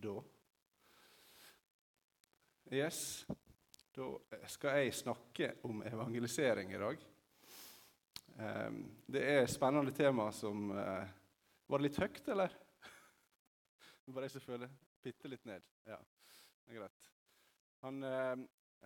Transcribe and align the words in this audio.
da? 0.00 0.16
Yes, 2.70 3.26
da 3.94 4.06
skal 4.48 4.78
jeg 4.78 4.94
snakke 4.94 5.54
om 5.66 5.82
evangelisering 5.82 6.72
i 6.72 6.78
dag. 6.80 7.00
Ehm, 8.38 8.84
det 9.10 9.22
er 9.26 9.42
et 9.42 9.52
spennende 9.52 9.92
tema 9.92 10.30
som 10.32 10.70
eh, 10.70 11.08
Var 11.66 11.78
det 11.78 11.86
litt 11.86 11.98
høyt, 12.00 12.28
eller? 12.32 12.54
Bare 14.14 14.28
jeg 14.28 14.36
som 14.36 14.44
føler 14.44 14.70
bitte 15.02 15.28
litt 15.30 15.44
ned. 15.50 15.66
Ja, 15.86 15.98
det 15.98 16.72
er 16.72 16.80
greit. 16.80 17.10
Han, 17.84 18.02
eh, 18.06 18.32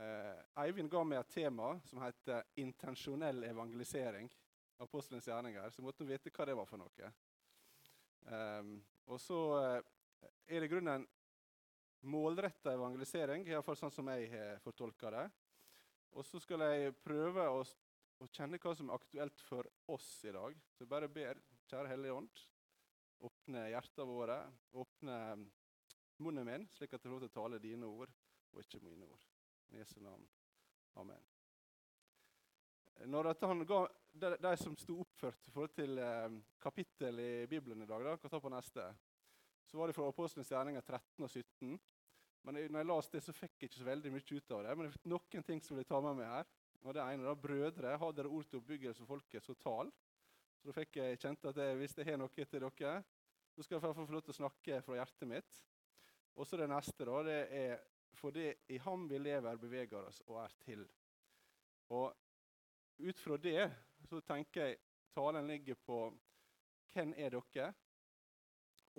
eh, 0.01 0.43
Eivind 0.65 0.91
ga 0.91 1.05
meg 1.07 1.21
et 1.21 1.35
tema 1.37 1.75
som 1.87 2.03
heter 2.03 2.43
'intensjonell 2.57 3.45
evangelisering'. 3.51 4.31
Apostelens 4.83 5.29
gjerninger. 5.29 5.71
Så 5.71 5.83
måtte 5.83 6.07
vite 6.09 6.33
hva 6.35 6.49
det 6.49 6.57
var 6.59 6.67
for 6.67 6.81
noe. 6.81 7.13
Um, 8.27 8.79
og 9.07 9.21
så 9.21 9.39
er 10.47 10.65
i 10.65 10.71
grunnen 10.71 11.07
målretta 12.05 12.75
evangelisering, 12.75 13.47
iallfall 13.49 13.79
sånn 13.79 13.95
som 13.95 14.09
jeg 14.13 14.29
har 14.35 14.61
fortolka 14.65 15.13
det. 15.15 15.25
Og 16.15 16.27
så 16.29 16.41
skal 16.43 16.63
jeg 16.69 16.95
prøve 17.03 17.47
å, 17.51 17.63
å, 17.65 18.29
kjenne 18.31 18.61
hva 18.63 18.75
som 18.77 18.91
er 18.91 18.99
aktuelt 18.99 19.45
for 19.49 19.69
oss 19.91 20.09
i 20.29 20.35
dag. 20.35 20.59
Så 20.75 20.85
jeg 20.85 20.93
bare 20.93 21.11
ber, 21.11 21.41
kjære 21.71 21.91
Hellige 21.91 22.19
Ånd, 22.21 22.43
åpne 23.25 23.69
hjertene 23.73 24.09
våre, 24.11 24.39
åpne 24.79 25.19
munnen 26.23 26.47
min, 26.47 26.67
slik 26.77 26.93
at 26.93 27.01
jeg 27.01 27.09
får 27.09 27.17
lov 27.17 27.25
til 27.25 27.33
å 27.33 27.39
tale 27.41 27.63
dine 27.63 27.89
ord 27.89 28.13
og 28.55 28.61
ikke 28.63 28.83
mine 28.85 29.09
ord. 29.09 29.25
I 29.73 29.81
Jesu 29.81 29.97
navn. 30.05 30.27
Amen. 31.01 31.25
Når 33.11 33.33
han 33.43 33.65
ga, 33.67 33.81
de, 34.13 34.37
de, 34.39 34.53
som 34.61 34.77
sto 34.79 35.01
oppført 35.03 35.49
i 35.49 35.53
forhold 35.53 35.73
til 35.75 35.99
eh, 35.99 36.37
kapittel 36.63 37.19
i 37.19 37.33
Bibelen 37.51 37.83
i 37.83 37.89
dag, 37.91 38.05
da, 38.07 38.15
kan 38.21 38.31
ta 38.31 38.39
på 38.41 38.53
neste, 38.53 38.87
så 39.67 39.79
var 39.79 39.91
det 39.91 39.97
fra 39.97 40.09
Apostlenes 40.11 40.51
gjerninger 40.53 40.85
13 40.85 41.25
og 41.25 41.31
17. 41.31 41.79
Men 42.45 42.59
når 42.59 42.83
jeg 42.83 42.89
leste 42.91 43.17
det, 43.17 43.25
så 43.25 43.35
fikk 43.35 43.55
jeg 43.57 43.71
ikke 43.71 43.81
så 43.81 43.89
veldig 43.89 44.13
mye 44.13 44.37
ut 44.37 44.55
av 44.57 44.65
det. 44.67 44.77
Men 44.77 44.87
det 44.89 44.99
er 45.01 45.13
noen 45.15 45.47
ting 45.49 45.63
som 45.65 45.79
vil 45.81 45.89
ta 45.89 46.01
med 46.05 46.19
meg 46.21 46.29
her. 46.29 46.51
Og 46.85 46.93
det 46.93 47.05
ene 47.05 47.25
da, 47.25 47.33
Brødre, 47.41 47.95
har 48.01 48.17
dere 48.17 48.29
ord 48.29 48.49
til 48.51 48.61
oppbyggelse 48.61 49.01
for 49.01 49.15
folket, 49.15 49.45
så 49.45 49.57
tal. 49.57 49.93
Så 50.61 50.69
da 50.69 50.75
fikk 50.77 50.99
jeg 51.01 51.21
kjent 51.23 51.49
at 51.49 51.61
jeg, 51.63 51.79
hvis 51.81 51.97
jeg 51.97 52.11
har 52.11 52.21
noe 52.21 52.33
til 52.35 52.67
dere, 52.67 52.99
så 53.55 53.65
skal 53.65 53.79
jeg 53.79 53.97
få 53.97 54.07
lov 54.13 54.25
til 54.27 54.35
å 54.35 54.41
snakke 54.43 54.83
fra 54.85 54.99
hjertet 54.99 55.31
mitt. 55.31 55.63
Og 56.35 56.47
så 56.47 56.59
det 56.61 56.69
neste, 56.69 57.07
da. 57.09 57.23
Det 57.25 57.41
er 57.57 57.75
for 58.15 58.35
det 58.35 58.55
i 58.69 58.79
ham 58.79 59.09
vi 59.09 59.19
lever, 59.19 59.57
beveger 59.57 60.07
oss 60.09 60.21
og 60.27 60.43
er 60.45 60.53
til. 60.65 60.85
Og 61.95 62.13
ut 63.05 63.21
fra 63.21 63.39
det 63.43 63.65
så 64.09 64.21
tenker 64.27 64.69
jeg 64.69 64.79
talen 65.15 65.49
ligger 65.49 65.79
på 65.87 65.99
hvem 66.93 67.15
er 67.19 67.35
dere, 67.35 67.73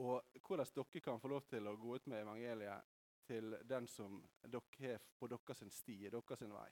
og 0.02 0.40
hvordan 0.44 0.68
dere 0.76 1.02
kan 1.04 1.20
få 1.20 1.32
lov 1.32 1.46
til 1.50 1.68
å 1.68 1.76
gå 1.80 1.96
ut 1.96 2.08
med 2.12 2.22
evangeliet 2.22 2.94
til 3.26 3.56
den 3.66 3.88
som 3.88 4.20
dere 4.44 4.80
har 4.80 5.04
på 5.20 5.30
deres 5.32 5.64
sti, 5.74 5.98
deres 6.10 6.42
vei. 6.52 6.70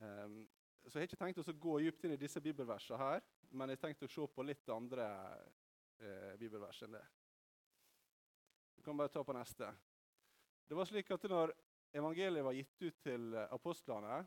Um, 0.00 0.42
så 0.86 0.98
Jeg 0.98 1.02
har 1.02 1.08
ikke 1.08 1.18
tenkt 1.24 1.38
å 1.42 1.52
gå 1.58 1.78
dypt 1.82 2.04
inn 2.06 2.14
i 2.14 2.20
disse 2.20 2.40
bibelversene 2.40 2.98
her, 3.00 3.22
men 3.50 3.70
jeg 3.70 3.78
har 3.78 3.88
tenkt 3.88 4.04
å 4.06 4.10
se 4.10 4.26
på 4.30 4.44
litt 4.46 4.68
andre 4.70 5.06
eh, 5.98 6.36
bibelvers 6.38 6.82
enn 6.86 6.94
det. 6.94 7.02
Vi 8.76 8.84
kan 8.86 8.98
bare 8.98 9.10
ta 9.10 9.24
på 9.26 9.34
neste. 9.34 9.72
Det 10.68 10.78
var 10.78 10.86
slik 10.86 11.10
at 11.10 11.26
når 11.30 11.54
evangeliet 11.98 12.46
var 12.46 12.54
gitt 12.54 12.84
ut 12.86 13.00
til 13.02 13.34
apostlene, 13.48 14.20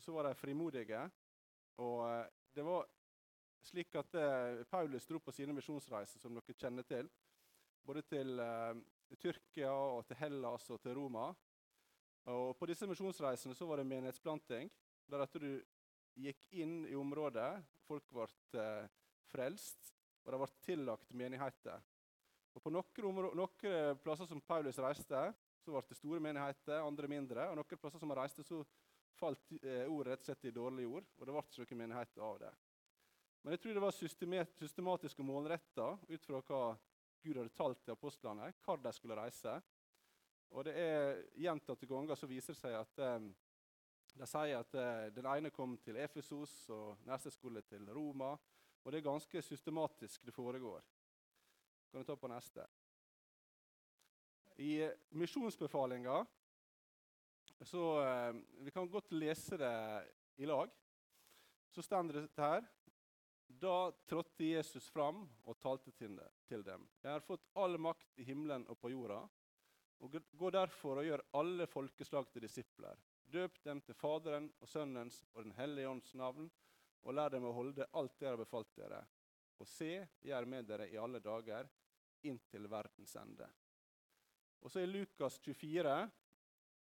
så 0.00 0.14
var 0.14 0.30
de 0.30 0.38
frimodige. 0.38 1.02
Og 1.84 2.00
eh, 2.06 2.24
det 2.56 2.64
var 2.64 2.88
slik 3.64 3.94
at 3.98 4.14
eh, 4.14 4.62
Paulus 4.70 5.06
dro 5.06 5.20
på 5.22 5.34
sine 5.34 5.54
misjonsreiser, 5.56 6.20
som 6.20 6.36
dere 6.36 6.56
kjenner 6.56 6.86
til. 6.88 7.08
Både 7.88 8.02
til 8.04 8.36
uh, 8.36 8.76
Tyrkia, 9.16 9.72
og 9.72 10.02
til 10.06 10.18
Hellas 10.20 10.66
og 10.74 10.80
til 10.84 10.98
Roma. 10.98 11.30
Og 12.28 12.50
På 12.58 12.66
disse 12.68 12.86
misjonsreisene 12.86 13.56
så 13.56 13.66
var 13.66 13.80
det 13.80 13.88
menighetsplanting. 13.88 14.68
Der 15.08 15.24
at 15.24 15.38
du 15.40 15.48
gikk 16.18 16.42
inn 16.60 16.82
i 16.90 16.96
området, 16.98 17.48
folk 17.88 18.10
ble 18.12 18.26
uh, 18.60 18.90
frelst, 19.30 19.94
og 20.26 20.34
det 20.34 20.42
ble 20.42 20.50
tillagt 20.66 21.16
menigheter. 21.16 21.80
Og 22.52 22.64
På 22.64 22.74
noen, 22.74 23.22
noen 23.38 23.96
plasser 24.04 24.28
som 24.28 24.44
Paulus 24.44 24.80
reiste, 24.82 25.22
så 25.64 25.72
ble 25.72 25.84
det 25.88 25.96
store 25.96 26.20
menigheter, 26.20 26.84
andre 26.84 27.08
mindre. 27.08 27.48
Og 27.48 27.56
noen 27.60 27.80
plasser 27.80 28.02
som 28.02 28.12
han 28.12 28.20
reiste, 28.20 28.44
så 28.44 28.60
falt 29.18 29.52
eh, 29.62 29.86
ordet 29.86 30.12
rett 30.12 30.24
og 30.24 30.30
slett 30.30 30.48
i 30.48 30.54
dårlig 30.54 30.86
jord, 30.86 31.06
og 31.18 31.26
det 31.26 31.34
ble 31.34 31.44
ikke 31.48 31.74
noen 31.74 31.82
menighet 31.82 32.20
av 32.22 32.40
det. 32.42 32.52
Men 33.42 33.54
jeg 33.54 33.60
tror 33.62 33.76
det 33.76 33.82
var 33.82 33.94
systematisk 33.94 35.20
og 35.22 35.28
målretta 35.28 35.88
ut 36.08 36.24
fra 36.26 36.40
hva 36.42 36.62
Gud 37.22 37.36
hadde 37.38 37.54
talt 37.54 37.82
til 37.84 37.94
apostlene, 37.94 38.52
hvor 38.64 38.80
de 38.82 38.92
skulle 38.94 39.18
reise. 39.18 39.58
Og 40.54 40.64
det 40.64 40.74
er 40.80 41.22
Gjentatte 41.36 41.86
ganger 41.88 42.16
så 42.16 42.28
viser 42.30 42.54
det 42.54 42.60
seg 42.60 42.76
at 42.78 43.02
eh, 43.04 43.28
de 44.18 44.26
sier 44.26 44.58
at 44.58 44.76
eh, 44.78 45.08
den 45.14 45.28
ene 45.28 45.52
kom 45.54 45.76
til 45.84 45.98
Efesos, 46.00 46.54
og 46.74 47.04
neste 47.06 47.30
skulle 47.34 47.62
til 47.68 47.88
Roma. 47.94 48.32
Og 48.84 48.92
det 48.92 49.00
er 49.00 49.10
ganske 49.10 49.42
systematisk 49.42 50.24
det 50.24 50.34
foregår. 50.34 50.82
Kan 51.90 52.02
du 52.02 52.08
ta 52.08 52.16
på 52.16 52.30
neste? 52.30 52.64
I 54.58 54.88
misjonsbefalinga 55.14 56.24
så 57.62 57.84
eh, 58.02 58.34
Vi 58.64 58.70
kan 58.70 58.88
godt 58.90 59.12
lese 59.12 59.58
det 59.58 59.76
i 60.36 60.46
lag. 60.46 60.70
Så 61.70 61.82
står 61.82 62.12
det 62.12 62.28
her 62.36 62.64
Da 63.60 63.92
trådte 64.06 64.44
Jesus 64.44 64.86
fram 64.90 65.24
og 65.42 65.56
talte 65.58 65.90
til 65.90 66.62
dem. 66.62 66.84
Jeg 67.02 67.10
har 67.10 67.24
fått 67.26 67.48
all 67.58 67.74
makt 67.80 68.20
i 68.20 68.26
himmelen 68.28 68.62
og 68.70 68.78
på 68.78 68.92
jorda. 68.92 69.24
Og 69.98 70.14
Gå 70.38 70.50
derfor 70.54 71.00
og 71.00 71.08
gjør 71.08 71.24
alle 71.40 71.66
folkeslag 71.66 72.28
til 72.30 72.44
disipler. 72.46 73.00
Døp 73.26 73.58
dem 73.64 73.80
til 73.82 73.98
Faderen 73.98 74.46
og 74.60 74.70
Sønnens 74.70 75.24
og 75.32 75.42
Den 75.42 75.56
hellige 75.58 75.90
ånds 75.90 76.14
navn, 76.14 76.46
og 77.02 77.14
lær 77.18 77.34
dem 77.34 77.48
å 77.48 77.54
holde 77.56 77.88
alt 77.98 78.14
dere 78.20 78.36
har 78.36 78.44
befalt 78.44 78.70
dere. 78.78 79.02
Og 79.58 79.66
se, 79.66 79.90
jeg 80.06 80.38
er 80.38 80.46
med 80.46 80.68
dere 80.68 80.86
i 80.92 81.00
alle 81.00 81.18
dager, 81.18 81.66
inntil 82.30 82.70
verdens 82.70 83.16
ende. 83.18 83.48
Og 84.62 84.70
så 84.70 84.84
i 84.84 84.90
Lukas 84.90 85.40
24 85.42 85.98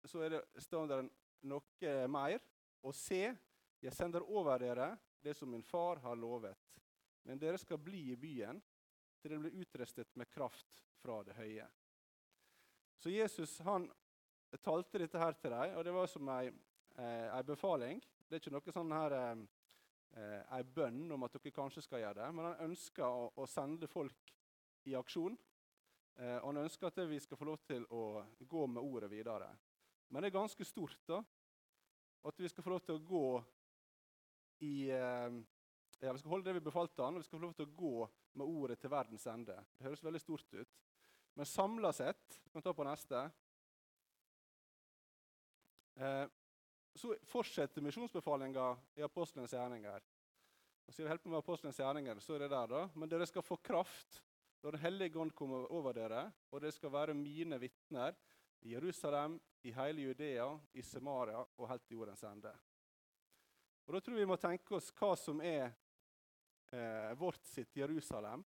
så 0.06 0.22
er 0.22 0.36
det, 0.36 0.44
står 0.60 0.92
det 0.92 1.00
noe 1.48 1.96
mer. 2.12 2.44
Og 2.84 2.94
se, 2.94 3.24
jeg 3.80 3.96
sender 3.96 4.28
over 4.28 4.60
dere 4.60 4.92
det 5.26 5.34
som 5.34 5.50
min 5.50 5.64
far 5.66 6.00
har 6.04 6.16
lovet. 6.16 6.58
Men 7.26 7.40
dere 7.42 7.58
skal 7.58 7.82
bli 7.82 8.12
i 8.12 8.18
byen 8.20 8.60
til 9.20 9.32
dere 9.32 9.42
blir 9.42 9.62
utrustet 9.62 10.14
med 10.14 10.30
kraft 10.30 10.80
fra 11.02 11.22
det 11.26 11.34
høye. 11.34 11.66
Så 13.02 13.10
Jesus 13.10 13.58
han 13.66 13.88
talte 14.62 15.02
dette 15.02 15.20
her 15.20 15.34
til 15.36 15.52
dem, 15.52 15.74
og 15.76 15.84
det 15.84 15.94
var 15.94 16.06
som 16.10 16.30
ei, 16.36 16.50
ei 16.96 17.42
befaling. 17.46 18.00
Det 18.26 18.38
er 18.38 18.44
ikke 18.44 18.54
noe 18.54 18.74
sånn 18.74 18.94
her 18.94 19.16
eh, 19.18 20.42
ei 20.56 20.62
bønn 20.62 21.10
om 21.16 21.26
at 21.26 21.36
dere 21.36 21.54
kanskje 21.54 21.84
skal 21.84 22.04
gjøre 22.04 22.20
det, 22.22 22.30
men 22.34 22.48
han 22.48 22.70
ønsker 22.70 23.04
å, 23.04 23.28
å 23.36 23.48
sende 23.50 23.90
folk 23.90 24.32
i 24.86 24.94
aksjon. 24.98 25.36
Eh, 26.16 26.38
han 26.40 26.62
ønsker 26.62 26.88
at 26.88 27.02
vi 27.10 27.20
skal 27.20 27.40
få 27.40 27.50
lov 27.50 27.60
til 27.66 27.84
å 27.92 28.22
gå 28.38 28.66
med 28.70 28.82
ordet 28.82 29.10
videre. 29.12 29.50
Men 30.08 30.22
det 30.22 30.30
er 30.30 30.38
ganske 30.38 30.64
stort 30.64 31.02
da, 31.10 31.20
at 32.26 32.40
vi 32.40 32.48
skal 32.50 32.64
få 32.64 32.72
lov 32.72 32.86
til 32.86 32.96
å 32.96 33.04
gå 33.06 33.26
i 34.64 34.90
eh, 34.90 35.36
ja, 36.00 36.12
Vi 36.12 36.18
skal 36.18 36.30
holde 36.30 36.48
det 36.48 36.58
vi 36.58 36.66
befalte 36.68 37.02
han, 37.02 37.16
og 37.16 37.22
vi 37.22 37.28
skal 37.28 37.38
få 37.38 37.44
lov 37.44 37.54
til 37.56 37.68
å 37.68 37.76
gå 37.76 38.08
med 38.36 38.46
ordet 38.46 38.78
til 38.80 38.92
verdens 38.92 39.26
ende. 39.32 39.56
Det 39.76 39.88
høres 39.88 40.04
veldig 40.04 40.22
stort 40.22 40.56
ut. 40.56 40.76
Men 41.36 41.48
samla 41.48 41.92
sett 41.92 42.40
Vi 42.44 42.52
kan 42.52 42.64
ta 42.64 42.72
på 42.76 42.86
neste. 42.86 43.22
Eh, 45.96 46.26
så 46.96 47.16
fortsetter 47.28 47.84
misjonsbefalinga 47.84 48.70
i 48.96 49.04
apostlenes 49.04 49.52
gjerninger. 49.52 50.04
Og 50.86 50.94
sier 50.94 51.04
vi 51.04 51.10
holder 51.10 51.32
med 51.32 51.42
apostlenes 51.42 51.80
gjerninger, 51.80 52.20
så 52.24 52.36
er 52.36 52.44
det 52.44 52.52
der 52.52 52.70
da. 52.72 52.86
Men 52.94 53.10
dere 53.10 53.26
skal 53.28 53.44
få 53.44 53.58
kraft 53.60 54.22
når 54.62 54.72
Den 54.72 54.80
hellige 54.80 55.18
ånd 55.20 55.30
kommer 55.36 55.68
over 55.70 55.94
dere, 55.94 56.24
og 56.50 56.62
dere 56.62 56.74
skal 56.74 56.90
være 56.90 57.14
mine 57.14 57.58
vitner 57.60 58.16
i 58.64 58.72
Jerusalem, 58.72 59.36
i 59.62 59.70
hele 59.70 60.08
Judea, 60.08 60.48
i 60.74 60.82
Samaria 60.82 61.38
og 61.38 61.68
helt 61.68 61.84
til 61.86 62.00
jordens 62.00 62.24
ende. 62.26 62.50
Og 63.86 63.94
Da 63.94 64.00
tror 64.00 64.16
jeg 64.16 64.26
vi 64.26 64.30
må 64.30 64.36
tenke 64.40 64.74
oss 64.78 64.90
hva 64.98 65.12
som 65.18 65.40
er 65.44 65.68
eh, 66.74 67.12
vårt 67.18 67.44
sitt 67.46 67.76
Jerusalem, 67.78 68.42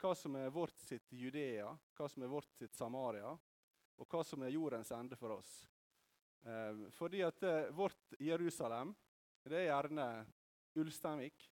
hva 0.00 0.14
som 0.18 0.36
er 0.40 0.50
vårt 0.50 0.78
sitt 0.82 1.12
Judea, 1.14 1.68
hva 1.94 2.08
som 2.10 2.24
er 2.24 2.32
vårt 2.32 2.50
sitt 2.58 2.74
Samaria, 2.74 3.30
og 3.30 4.10
hva 4.10 4.24
som 4.26 4.42
er 4.42 4.54
jordens 4.54 4.90
ende 4.96 5.18
for 5.20 5.36
oss. 5.36 5.52
Eh, 6.42 6.88
fordi 6.96 7.22
at 7.22 7.42
eh, 7.46 7.70
vårt 7.70 8.16
Jerusalem, 8.18 8.90
det 9.46 9.60
er 9.60 9.68
gjerne 9.70 10.08
Ulsteinvik, 10.82 11.48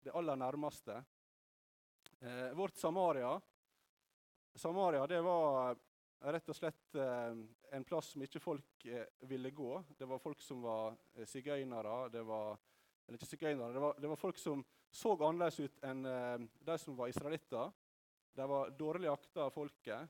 det 0.00 0.16
aller 0.16 0.40
nærmeste. 0.40 1.02
Eh, 2.20 2.50
vårt 2.56 2.80
Samaria 2.80 3.36
Samaria 4.54 5.06
det 5.06 5.20
var 5.20 5.76
rett 6.20 6.48
og 6.48 6.56
slett 6.56 6.96
eh, 6.98 7.36
en 7.72 7.84
plass 7.84 8.12
som 8.12 8.22
ikke 8.22 8.42
folk 8.42 8.86
eh, 8.86 9.06
ville 9.30 9.50
gå. 9.50 9.82
Det 9.98 10.08
var 10.08 10.18
folk 10.18 10.40
som 10.42 10.62
var 10.62 10.96
eh, 11.14 11.26
sigøynere. 11.28 12.08
Det 12.12 12.22
var, 12.26 12.58
eller 13.06 13.18
ikke 13.18 13.30
sigøynere, 13.30 13.72
det 13.74 13.82
var, 13.82 13.98
det 14.00 14.10
var, 14.10 14.20
folk 14.20 14.38
som 14.38 14.64
så 14.90 15.14
annerledes 15.14 15.60
ut 15.60 15.84
enn 15.86 16.06
eh, 16.06 16.46
de 16.66 16.78
som 16.82 16.96
var 16.98 17.12
israelitter. 17.12 17.70
De 18.34 18.46
var 18.48 18.72
dårlig 18.78 19.10
akta 19.10 19.46
av 19.46 19.54
folket. 19.54 20.08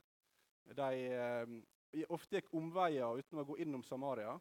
de 0.77 2.05
ofte 2.07 2.37
gikk 2.37 2.53
omveier 2.55 3.17
uten 3.17 3.41
å 3.41 3.45
gå 3.45 3.57
innom 3.59 3.83
Samaria. 3.83 4.37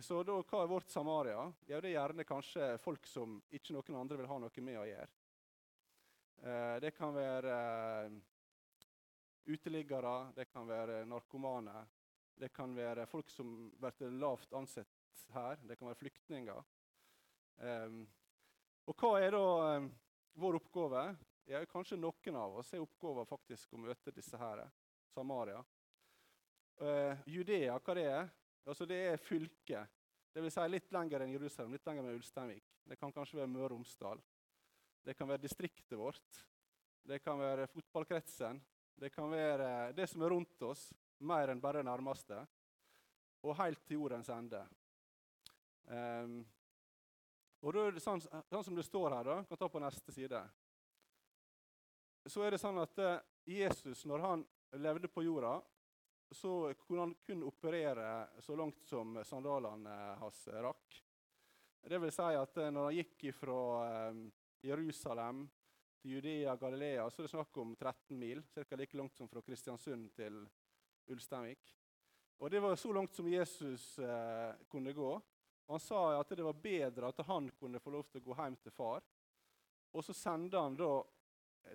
Så 0.00 0.22
da, 0.26 0.34
hva 0.42 0.62
er 0.62 0.68
vårt 0.68 0.90
Samaria? 0.90 1.44
Ja, 1.66 1.80
Det 1.80 1.92
er 1.92 1.94
gjerne 1.94 2.24
kanskje 2.24 2.78
folk 2.82 3.06
som 3.06 3.38
ikke 3.50 3.76
noen 3.76 4.00
andre 4.00 4.18
vil 4.18 4.28
ha 4.28 4.38
noe 4.42 4.64
med 4.64 4.80
å 4.80 4.86
gjøre. 4.88 5.08
Det 6.82 6.90
kan 6.96 7.14
være 7.14 7.56
uteliggere, 9.46 10.32
det 10.34 10.48
kan 10.50 10.66
være 10.66 11.04
narkomane. 11.06 11.84
Det 12.42 12.48
kan 12.50 12.72
være 12.74 13.04
folk 13.06 13.28
som 13.30 13.50
blir 13.78 14.14
lavt 14.18 14.54
ansett 14.58 15.26
her. 15.30 15.60
Det 15.62 15.76
kan 15.78 15.86
være 15.86 16.00
flyktninger. 16.00 16.64
Um, 17.62 18.00
og 18.90 18.96
hva 18.98 19.10
er 19.22 19.36
da 19.36 19.42
um, 19.76 19.86
vår 20.42 20.58
oppgave? 20.58 21.04
Ja, 21.46 21.60
kanskje 21.70 22.00
noen 22.00 22.38
av 22.40 22.56
oss 22.58 22.72
er 22.74 22.82
oppgaven 22.82 23.28
faktisk 23.30 23.76
å 23.76 23.82
møte 23.84 24.14
disse 24.16 24.40
her. 24.40 24.64
Samaria. 25.14 25.60
Uh, 26.82 27.14
Judea, 27.30 27.76
hva 27.78 27.94
det 27.94 28.08
er? 28.10 28.32
Altså, 28.66 28.88
det 28.90 28.98
er 29.12 29.22
fylket. 29.22 29.94
Det 30.34 30.42
vil 30.42 30.50
si 30.50 30.66
litt 30.66 30.90
lenger 30.96 31.22
enn 31.22 31.36
Jerusalem, 31.36 31.76
litt 31.76 31.86
lenger 31.86 32.08
enn 32.08 32.18
Ulsteinvik. 32.18 32.74
Det 32.90 32.98
kan 32.98 33.14
kanskje 33.14 33.38
være 33.38 33.52
Møre 33.52 33.68
og 33.68 33.76
Romsdal. 33.76 34.22
Det 35.06 35.14
kan 35.14 35.30
være 35.30 35.44
distriktet 35.44 35.94
vårt. 35.98 36.42
Det 37.06 37.22
kan 37.22 37.38
være 37.38 37.70
fotballkretsen. 37.70 38.58
Det 38.98 39.14
kan 39.14 39.30
være 39.30 39.92
det 39.94 40.10
som 40.10 40.26
er 40.26 40.34
rundt 40.34 40.66
oss, 40.66 40.88
mer 41.22 41.52
enn 41.52 41.62
bare 41.62 41.84
nærmeste. 41.86 42.38
Og 43.42 43.56
helt 43.58 43.82
til 43.86 43.98
jordens 43.98 44.30
ende. 44.30 44.62
Um, 45.90 46.42
og 47.62 47.74
da 47.74 47.86
er 47.86 47.94
det 47.94 48.02
sånn, 48.02 48.22
sånn, 48.22 48.64
som 48.64 48.76
det 48.78 48.86
står 48.86 49.14
her, 49.16 49.26
da, 49.26 49.36
kan 49.46 49.58
ta 49.58 49.68
på 49.70 49.80
neste 49.82 50.14
side 50.14 50.38
Så 52.30 52.44
er 52.46 52.54
det 52.54 52.60
sånn 52.62 52.78
at 52.82 53.02
uh, 53.02 53.16
Jesus, 53.46 54.04
når 54.06 54.22
han 54.22 54.44
levde 54.78 55.10
på 55.10 55.24
jorda, 55.26 55.56
så 56.32 56.72
kunne 56.86 57.08
han 57.08 57.16
kun 57.26 57.42
operere 57.44 58.06
så 58.40 58.56
langt 58.56 58.86
som 58.88 59.18
sandalene 59.26 59.96
hans 60.22 60.46
rakk. 60.64 61.02
Det 61.82 61.98
vil 61.98 62.14
si 62.14 62.30
at 62.38 62.62
uh, 62.62 62.70
når 62.70 62.88
han 62.88 62.98
gikk 63.00 63.26
fra 63.36 63.58
uh, 63.82 64.22
Jerusalem 64.62 65.44
til 66.02 66.16
Judea 66.16 66.54
og 66.54 66.62
Galilea, 66.62 67.08
så 67.10 67.22
er 67.22 67.28
det 67.28 67.34
snakk 67.34 67.58
om 67.62 67.74
13 67.76 68.18
mil. 68.18 68.42
Ca. 68.54 68.78
like 68.78 68.96
langt 68.98 69.16
som 69.18 69.28
fra 69.30 69.42
Kristiansund 69.42 70.10
til 70.18 70.42
Ulsteinvik. 71.06 71.72
Og 72.42 72.50
Det 72.50 72.60
var 72.60 72.76
så 72.76 72.92
langt 72.92 73.14
som 73.14 73.28
Jesus 73.28 73.98
eh, 73.98 74.54
kunne 74.68 74.92
gå. 74.92 75.10
Han 75.66 75.80
sa 75.80 76.20
at 76.20 76.28
det 76.28 76.44
var 76.44 76.58
bedre 76.58 77.08
at 77.08 77.26
han 77.26 77.50
kunne 77.58 77.80
få 77.80 77.90
lov 77.94 78.08
til 78.10 78.20
å 78.20 78.24
gå 78.26 78.36
hjem 78.36 78.56
til 78.64 78.74
far. 78.74 79.04
Og 79.92 80.04
så 80.04 80.14
sender 80.16 80.60
han 80.60 80.76
da 80.76 80.92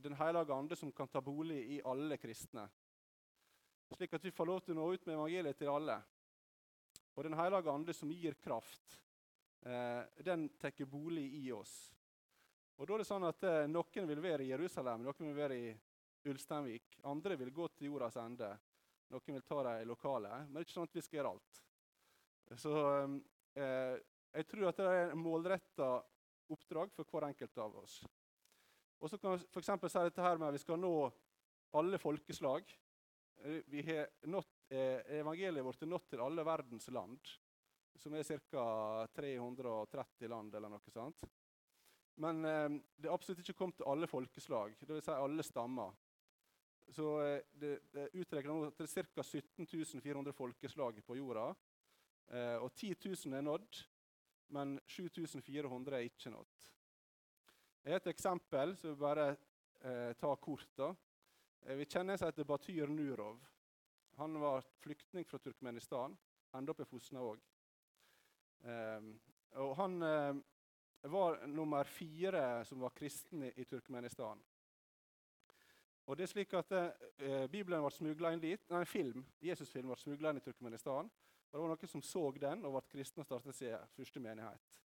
Den 0.04 0.18
hellige 0.20 0.54
ande, 0.54 0.76
som 0.76 0.92
kan 0.92 1.08
ta 1.08 1.22
bolig 1.22 1.62
i 1.72 1.82
alle 1.82 2.18
kristne. 2.20 2.66
Slik 3.96 4.14
at 4.14 4.26
vi 4.26 4.34
får 4.36 4.46
lov 4.46 4.60
til 4.60 4.76
å 4.76 4.82
nå 4.82 4.88
ut 4.92 5.06
med 5.08 5.16
evangeliet 5.16 5.58
til 5.58 5.72
alle. 5.72 5.96
Og 7.16 7.24
Den 7.24 7.38
hellige 7.40 7.72
ande, 7.72 7.94
som 7.96 8.12
gir 8.12 8.36
kraft, 8.36 9.00
eh, 9.64 10.04
den 10.24 10.50
tar 10.60 10.86
bolig 10.86 11.24
i 11.40 11.52
oss. 11.56 11.94
Og 12.78 12.86
da 12.86 12.94
er 12.94 13.02
det 13.02 13.08
sånn 13.08 13.26
at 13.26 13.44
eh, 13.48 13.66
Noen 13.72 14.10
vil 14.12 14.22
være 14.22 14.44
i 14.44 14.52
Jerusalem, 14.52 15.08
noen 15.08 15.32
vil 15.32 15.40
være 15.40 15.56
i 15.58 15.72
Ulsteinvik. 16.28 17.00
Andre 17.08 17.38
vil 17.40 17.56
gå 17.56 17.68
til 17.74 17.88
jordas 17.88 18.20
ende. 18.22 18.52
Noen 19.14 19.38
vil 19.38 19.46
ta 19.48 19.64
de 19.64 19.88
lokale. 19.88 20.34
Men 20.46 20.54
det 20.54 20.62
er 20.62 20.68
ikke 20.68 20.78
sånn 20.78 20.90
at 20.90 20.98
vi 20.98 21.06
skal 21.06 21.20
gjøre 21.20 21.34
alt. 21.36 21.62
Så 22.60 22.74
eh, 23.60 23.96
jeg 24.38 24.48
tror 24.52 24.70
at 24.70 24.80
det 24.80 24.88
er 24.92 25.12
en 25.12 25.22
målretta 25.22 25.90
oppdrag 26.54 26.92
for 26.96 27.08
hver 27.12 27.28
enkelt 27.30 27.58
av 27.64 27.76
oss. 27.82 28.02
Og 28.98 29.12
så 29.12 29.20
kan 29.22 29.36
vi 29.36 29.46
f.eks. 29.52 29.72
si 29.92 30.04
dette 30.10 30.24
her 30.26 30.40
med 30.40 30.50
at 30.50 30.58
vi 30.58 30.64
skal 30.64 30.80
nå 30.82 30.94
alle 31.78 32.00
folkeslag. 32.02 32.70
Eh, 33.44 33.60
vi 33.68 33.84
har 33.88 34.08
nått, 34.32 34.56
eh, 34.70 35.20
evangeliet 35.20 35.66
vårt 35.66 35.84
er 35.84 35.92
nådd 35.92 36.08
til 36.10 36.24
alle 36.24 36.46
verdens 36.48 36.88
land, 36.92 37.34
som 37.96 38.14
er 38.14 38.24
ca. 38.24 39.08
330 39.14 40.32
land 40.32 40.56
eller 40.56 40.74
noe 40.74 40.94
sånt. 40.94 41.28
Men 42.18 42.46
eh, 42.46 42.70
det 42.98 43.10
er 43.10 43.14
absolutt 43.14 43.44
ikke 43.44 43.58
kommet 43.60 43.78
til 43.78 43.90
alle 43.92 44.10
folkeslag, 44.10 44.78
dvs. 44.82 45.06
Si 45.06 45.14
alle 45.14 45.46
stammer. 45.46 45.94
Så 46.90 47.22
eh, 47.22 47.42
det, 47.52 47.80
det 47.92 48.10
utregner 48.14 48.54
nå 48.54 48.70
til 48.78 48.88
ca. 48.88 49.24
17 49.24 49.68
400 50.02 50.34
folkeslag 50.34 51.02
på 51.06 51.18
jorda. 51.20 51.50
Eh, 52.32 52.56
og 52.64 52.72
10 52.74 52.96
000 53.26 53.36
er 53.38 53.44
nådd, 53.44 53.82
men 54.56 54.78
7400 54.88 55.98
er 55.98 56.08
ikke 56.08 56.32
nådd. 56.32 56.70
Jeg 57.84 57.96
har 57.96 58.02
et 58.02 58.10
eksempel 58.12 58.76
som 58.80 58.92
vi 58.92 59.00
bare 59.00 59.28
eh, 59.32 60.14
tar 60.20 60.36
kort. 60.44 60.70
da. 60.76 60.94
Eh, 61.66 61.76
vi 61.76 61.86
kjenner 61.86 62.14
en 62.16 62.20
som 62.20 62.32
heter 62.32 62.48
Batyr 62.48 62.92
Nurov. 62.92 63.40
Han 64.18 64.40
var 64.40 64.66
flyktning 64.82 65.26
fra 65.26 65.40
Turkmenistan. 65.40 66.18
Enda 66.56 66.72
opp 66.72 66.84
i 66.84 66.88
Fosna 66.90 67.24
òg. 67.24 67.44
Eh, 68.64 69.12
og 69.64 69.76
han 69.80 70.00
var 71.08 71.46
nummer 71.48 71.88
fire 71.88 72.66
som 72.66 72.82
var 72.84 72.96
kristne 72.96 73.54
i 73.56 73.66
Turkmenistan. 73.66 74.42
Og 76.08 76.16
det 76.16 76.24
er 76.24 76.32
slik 76.32 76.54
at 76.56 76.72
eh, 76.72 77.46
Bibelen 77.52 77.84
ble 77.84 77.92
smugla 77.92 78.32
inn 78.32 78.44
dit, 78.44 78.62
nei, 78.72 78.84
film, 78.88 79.26
Jesus-film 79.44 79.92
ble 79.92 79.98
smugla 80.00 80.32
inn 80.32 80.40
i 80.40 80.46
Turkmenistan. 80.46 81.10
og 81.12 81.52
Det 81.52 81.64
var 81.64 81.74
noen 81.74 81.92
som 81.92 82.04
så 82.04 82.24
den 82.40 82.64
og 82.64 82.78
ble 82.78 82.84
kristne 82.94 83.26
og 83.26 83.28
startet 83.28 83.58
sin 83.60 83.90
første 83.98 84.24
menighet. 84.24 84.78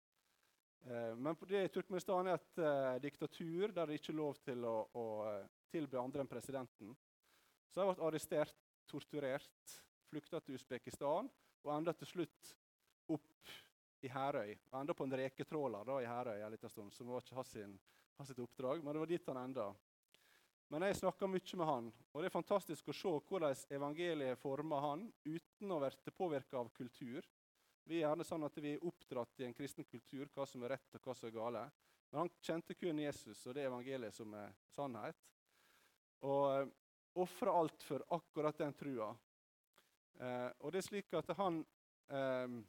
Eh, 0.88 1.16
men 1.16 1.36
det 1.48 1.64
i 1.66 1.72
Turkmenistan 1.74 2.30
er 2.30 2.38
et 2.38 2.62
eh, 2.64 2.96
diktatur 3.04 3.74
der 3.76 3.90
det 3.90 4.00
ikke 4.00 4.14
er 4.14 4.20
lov 4.22 4.40
til 4.40 4.64
å, 4.64 4.76
å 4.96 5.04
eh, 5.28 5.50
tilby 5.72 6.00
andre 6.00 6.24
enn 6.24 6.30
presidenten. 6.30 6.96
Så 7.68 7.82
de 7.82 7.90
ble 7.90 8.06
arrestert, 8.08 8.56
torturert, 8.88 9.76
flykta 10.10 10.40
til 10.40 10.56
Usbekistan 10.56 11.28
og 11.60 11.74
enda 11.74 11.92
til 11.94 12.08
slutt 12.08 12.54
opp 13.12 13.52
i 14.00 14.08
Herøy. 14.08 14.56
Enda 14.80 14.96
på 14.96 15.04
en 15.04 15.18
reketråler 15.20 15.84
da, 15.84 16.00
i 16.00 16.08
Herøy 16.08 16.40
en 16.40 16.56
liten 16.56 16.72
stund, 16.72 16.96
som 16.96 17.12
var 17.12 17.20
ikke 17.22 17.36
hans 17.36 18.30
sitt 18.30 18.40
oppdrag, 18.40 18.80
men 18.80 18.96
det 18.96 19.04
var 19.04 19.12
dit 19.12 19.28
han 19.28 19.44
enda. 19.44 19.68
Men 20.70 20.84
jeg 20.86 21.00
snakka 21.00 21.26
mye 21.26 21.56
med 21.58 21.66
han, 21.66 21.86
og 22.12 22.22
det 22.22 22.28
er 22.28 22.34
fantastisk 22.34 22.88
å 22.92 22.94
se 22.94 23.10
hvordan 23.26 23.62
evangeliet 23.74 24.38
former 24.38 24.84
han 24.84 25.00
uten 25.24 25.72
å 25.74 25.80
være 25.82 26.12
påvirka 26.14 26.60
av 26.60 26.68
kultur. 26.76 27.26
Vi 27.90 27.96
er 27.98 28.04
gjerne 28.04 28.26
sånn 28.26 28.46
at 28.46 28.58
vi 28.62 28.76
er 28.76 28.84
oppdratt 28.86 29.40
i 29.42 29.48
en 29.48 29.56
kristen 29.56 29.88
kultur, 29.90 30.28
hva 30.30 30.46
som 30.46 30.62
er 30.62 30.76
rett 30.76 30.94
og 30.94 31.02
hva 31.02 31.16
som 31.18 31.26
er 31.26 31.34
gale. 31.34 31.64
Men 32.10 32.22
han 32.22 32.30
kjente 32.46 32.76
kun 32.78 33.02
Jesus 33.02 33.42
og 33.50 33.56
det 33.56 33.64
evangeliet 33.66 34.14
som 34.14 34.34
er 34.38 34.52
sannhet. 34.70 35.18
Og 36.26 36.44
eh, 36.52 36.70
ofra 37.18 37.54
alt 37.58 37.82
for 37.82 38.04
akkurat 38.14 38.62
den 38.62 38.76
trua. 38.78 39.08
Eh, 40.20 40.50
og 40.60 40.70
det 40.70 40.84
er 40.84 40.86
slik 40.86 41.16
at 41.18 41.32
han 41.40 41.64
eh, 42.14 42.60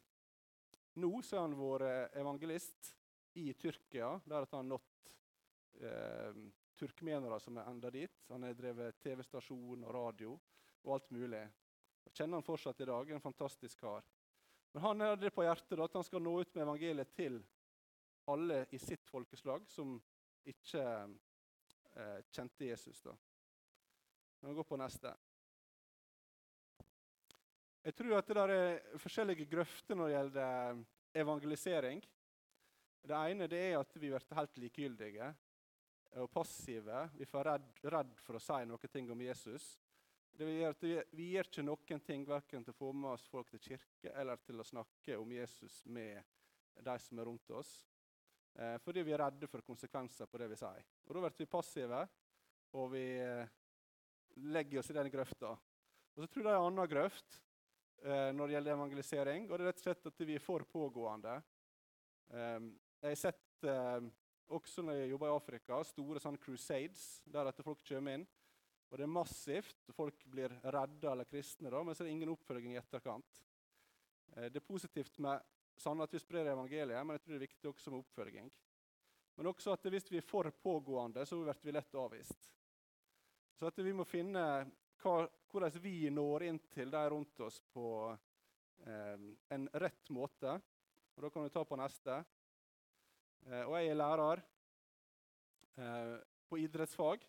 nå 1.01 1.12
så 1.22 1.38
har 1.38 1.46
han 1.46 1.58
vært 1.60 2.17
evangelist 2.17 2.96
i 3.38 3.51
Tyrkia, 3.53 4.15
der 4.25 4.50
han 4.50 4.58
har 4.58 4.67
nådd 4.72 5.13
eh, 5.86 6.41
turkmenere 6.82 7.40
som 7.40 7.58
er 7.58 7.70
enda 7.70 7.92
dit. 7.94 8.24
Han 8.34 8.48
har 8.48 8.58
drevet 8.58 9.00
TV-stasjon 9.04 9.86
og 9.86 9.94
radio 9.96 10.36
og 10.82 10.96
alt 10.98 11.12
mulig. 11.14 11.44
Jeg 12.08 12.16
kjenner 12.18 12.40
han 12.40 12.46
fortsatt 12.46 12.82
i 12.82 12.90
dag. 12.90 13.12
En 13.14 13.24
fantastisk 13.24 13.84
kar. 13.84 14.06
Men 14.74 14.86
han 14.86 15.04
har 15.04 15.18
det 15.20 15.34
på 15.36 15.44
hjertet 15.46 15.78
da, 15.78 15.86
at 15.86 15.98
han 16.00 16.08
skal 16.08 16.24
nå 16.24 16.38
ut 16.42 16.56
med 16.56 16.64
evangeliet 16.64 17.12
til 17.16 17.42
alle 18.32 18.64
i 18.72 18.80
sitt 18.80 19.10
folkeslag 19.10 19.66
som 19.70 19.98
ikke 20.48 20.86
eh, 20.86 22.22
kjente 22.32 22.70
Jesus. 22.70 23.02
da. 23.04 23.14
Vi 24.42 24.56
går 24.58 24.66
på 24.66 24.80
neste. 24.80 25.12
Jeg 27.82 27.98
tror 27.98 28.18
at 28.18 28.30
det 28.30 28.42
er 28.56 28.98
forskjellige 29.02 29.50
grøfter 29.50 29.98
når 29.98 30.08
det 30.08 30.16
gjelder 30.16 30.82
evangelisering. 31.22 32.02
Det 33.02 33.18
ene 33.18 33.48
det 33.50 33.62
er 33.72 33.80
at 33.80 33.96
vi 33.98 34.12
blir 34.12 34.36
helt 34.38 34.60
likegyldige 34.62 35.32
og 36.20 36.32
passive. 36.32 37.06
Vi 37.15 37.25
får 37.25 37.48
redd, 37.48 37.70
redd 37.84 38.20
for 38.20 38.38
å 38.38 38.44
si 38.44 38.60
noen 38.68 38.91
ting 38.91 39.12
om 39.13 39.22
Jesus. 39.24 39.72
Det 40.32 40.48
vil 40.48 40.62
gjøre 40.62 40.75
at 40.75 41.15
vi 41.15 41.30
gjør 41.34 41.50
ikke 41.50 41.63
noen 41.63 42.03
ting 42.08 42.25
verken 42.27 42.65
til 42.65 42.74
å 42.74 42.80
få 42.80 42.91
med 42.96 43.12
oss 43.13 43.27
folk 43.32 43.51
til 43.51 43.63
kirke 43.63 44.13
eller 44.18 44.39
til 44.46 44.60
å 44.60 44.68
snakke 44.68 45.18
om 45.20 45.32
Jesus 45.36 45.82
med 45.86 46.24
de 46.82 46.96
som 47.03 47.20
er 47.20 47.27
rundt 47.27 47.51
oss. 47.56 47.72
Eh, 48.56 48.77
fordi 48.84 49.03
vi 49.08 49.13
er 49.15 49.24
redde 49.25 49.48
for 49.48 49.63
konsekvenser 49.63 50.27
på 50.27 50.39
det 50.41 50.50
vi 50.51 50.60
sier. 50.60 50.88
Og 51.08 51.13
Da 51.15 51.24
blir 51.24 51.38
vi 51.38 51.51
passive, 51.51 52.01
og 52.80 52.91
vi 52.96 53.06
eh, 53.20 53.53
legger 54.51 54.82
oss 54.82 54.91
i 54.91 54.98
den 54.98 55.12
grøfta. 55.12 55.53
Og 56.15 56.24
så 56.24 56.27
tror 56.27 56.44
jeg 56.44 56.50
det 56.50 56.56
er 56.56 56.60
en 56.60 56.72
annen 56.72 56.91
grøft 56.91 57.38
eh, 58.03 58.32
når 58.36 58.48
det 58.48 58.58
gjelder 58.58 58.75
evangelisering. 58.75 59.48
Og 59.48 59.56
det 59.56 59.65
er 59.65 59.72
rett 59.72 59.84
og 59.84 59.88
slett 59.88 60.10
at 60.12 60.25
vi 60.27 60.36
er 60.36 60.44
for 60.44 60.68
pågående. 60.68 61.38
Eh, 62.32 62.60
jeg 63.01 63.13
har 63.13 63.20
sett 63.20 63.68
eh, 63.68 64.10
også 64.51 64.84
når 64.86 65.00
jeg 65.00 65.12
jobber 65.13 65.31
i 65.31 65.36
Afrika, 65.36 65.79
store 65.88 66.22
sånn 66.24 66.39
crusades 66.41 67.05
der 67.25 67.50
at 67.50 67.62
folk 67.65 67.84
kommer 67.88 68.20
inn. 68.20 68.25
Og 68.91 69.00
det 69.00 69.05
er 69.05 69.13
massivt. 69.13 69.91
Folk 69.96 70.25
blir 70.27 70.51
redda 70.63 71.13
eller 71.13 71.29
kristne, 71.29 71.72
da, 71.72 71.79
men 71.84 71.96
så 71.96 72.03
er 72.03 72.10
det 72.10 72.15
ingen 72.17 72.34
oppfølging 72.34 72.75
i 72.75 72.81
etterkant. 72.81 73.39
Eh, 74.36 74.50
det 74.51 74.60
er 74.60 74.67
positivt 74.67 75.20
med 75.24 75.39
sånn 75.79 76.03
at 76.03 76.12
vi 76.13 76.20
sprer 76.22 76.51
evangeliet, 76.51 77.00
men 77.05 77.15
jeg 77.15 77.24
tror 77.24 77.34
det 77.34 77.39
er 77.39 77.48
viktig 77.48 77.72
også 77.72 77.93
med 77.93 78.03
oppfølging. 78.03 78.51
Men 79.39 79.50
også 79.50 79.74
at 79.74 79.88
hvis 79.89 80.12
vi 80.12 80.20
er 80.20 80.27
for 80.27 80.50
pågående, 80.51 81.24
så 81.25 81.39
blir 81.39 81.63
vi 81.63 81.74
lett 81.74 81.96
avvist. 81.96 82.51
Så 83.55 83.70
at 83.70 83.79
vi 83.79 83.93
må 83.96 84.03
finne 84.10 84.43
hva, 85.01 85.15
hvordan 85.51 85.81
vi 85.84 86.10
når 86.13 86.48
inn 86.50 86.60
til 86.74 86.91
de 86.91 87.01
rundt 87.13 87.39
oss 87.46 87.62
på 87.74 87.88
eh, 88.12 89.25
en 89.55 89.67
rett 89.81 90.12
måte. 90.13 90.60
Og 91.15 91.24
Da 91.24 91.29
kan 91.29 91.48
vi 91.48 91.53
ta 91.53 91.63
på 91.65 91.79
neste. 91.79 92.20
Eh, 93.48 93.63
og 93.65 93.77
jeg 93.77 93.89
er 93.91 93.98
lærer 93.98 94.43
eh, 95.77 96.17
på 96.50 96.60
idrettsfag. 96.62 97.25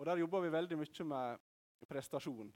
Og 0.00 0.06
Der 0.06 0.16
jobber 0.22 0.40
vi 0.40 0.52
veldig 0.52 0.78
mye 0.80 1.04
med 1.04 1.38
prestasjon. 1.88 2.52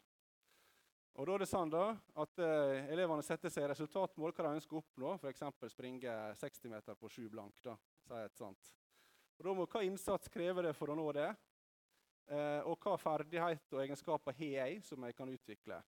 Og 1.14 1.26
da 1.28 1.34
er 1.34 1.44
det 1.44 1.46
sånn 1.46 1.70
da, 1.70 1.84
at 2.18 2.40
eh, 2.42 2.88
Elevene 2.90 3.22
setter 3.22 3.52
seg 3.52 3.68
resultatmål, 3.70 4.32
hva 4.34 4.48
de 4.48 4.56
ønsker 4.58 4.74
å 4.74 4.80
oppnå. 4.82 5.12
F.eks. 5.20 5.44
springe 5.70 6.14
60 6.40 6.72
meter 6.72 6.98
på 6.98 7.10
sju 7.12 7.28
blank. 7.30 7.60
da, 7.62 7.76
sier 8.08 8.26
et 8.26 8.40
sånt. 8.40 8.70
Og 9.38 9.46
da 9.46 9.54
må, 9.54 9.66
Hva 9.70 9.84
innsats 9.86 10.32
krever 10.32 10.66
det 10.66 10.74
for 10.74 10.90
å 10.90 10.96
nå 10.98 11.06
det? 11.14 11.28
Eh, 12.34 12.60
og 12.66 12.80
hva 12.82 12.96
ferdigheter 12.98 13.76
og 13.76 13.84
egenskaper 13.84 14.34
har 14.40 14.54
jeg 14.56 14.82
som 14.88 15.06
jeg 15.06 15.14
kan 15.14 15.30
utvikle? 15.30 15.82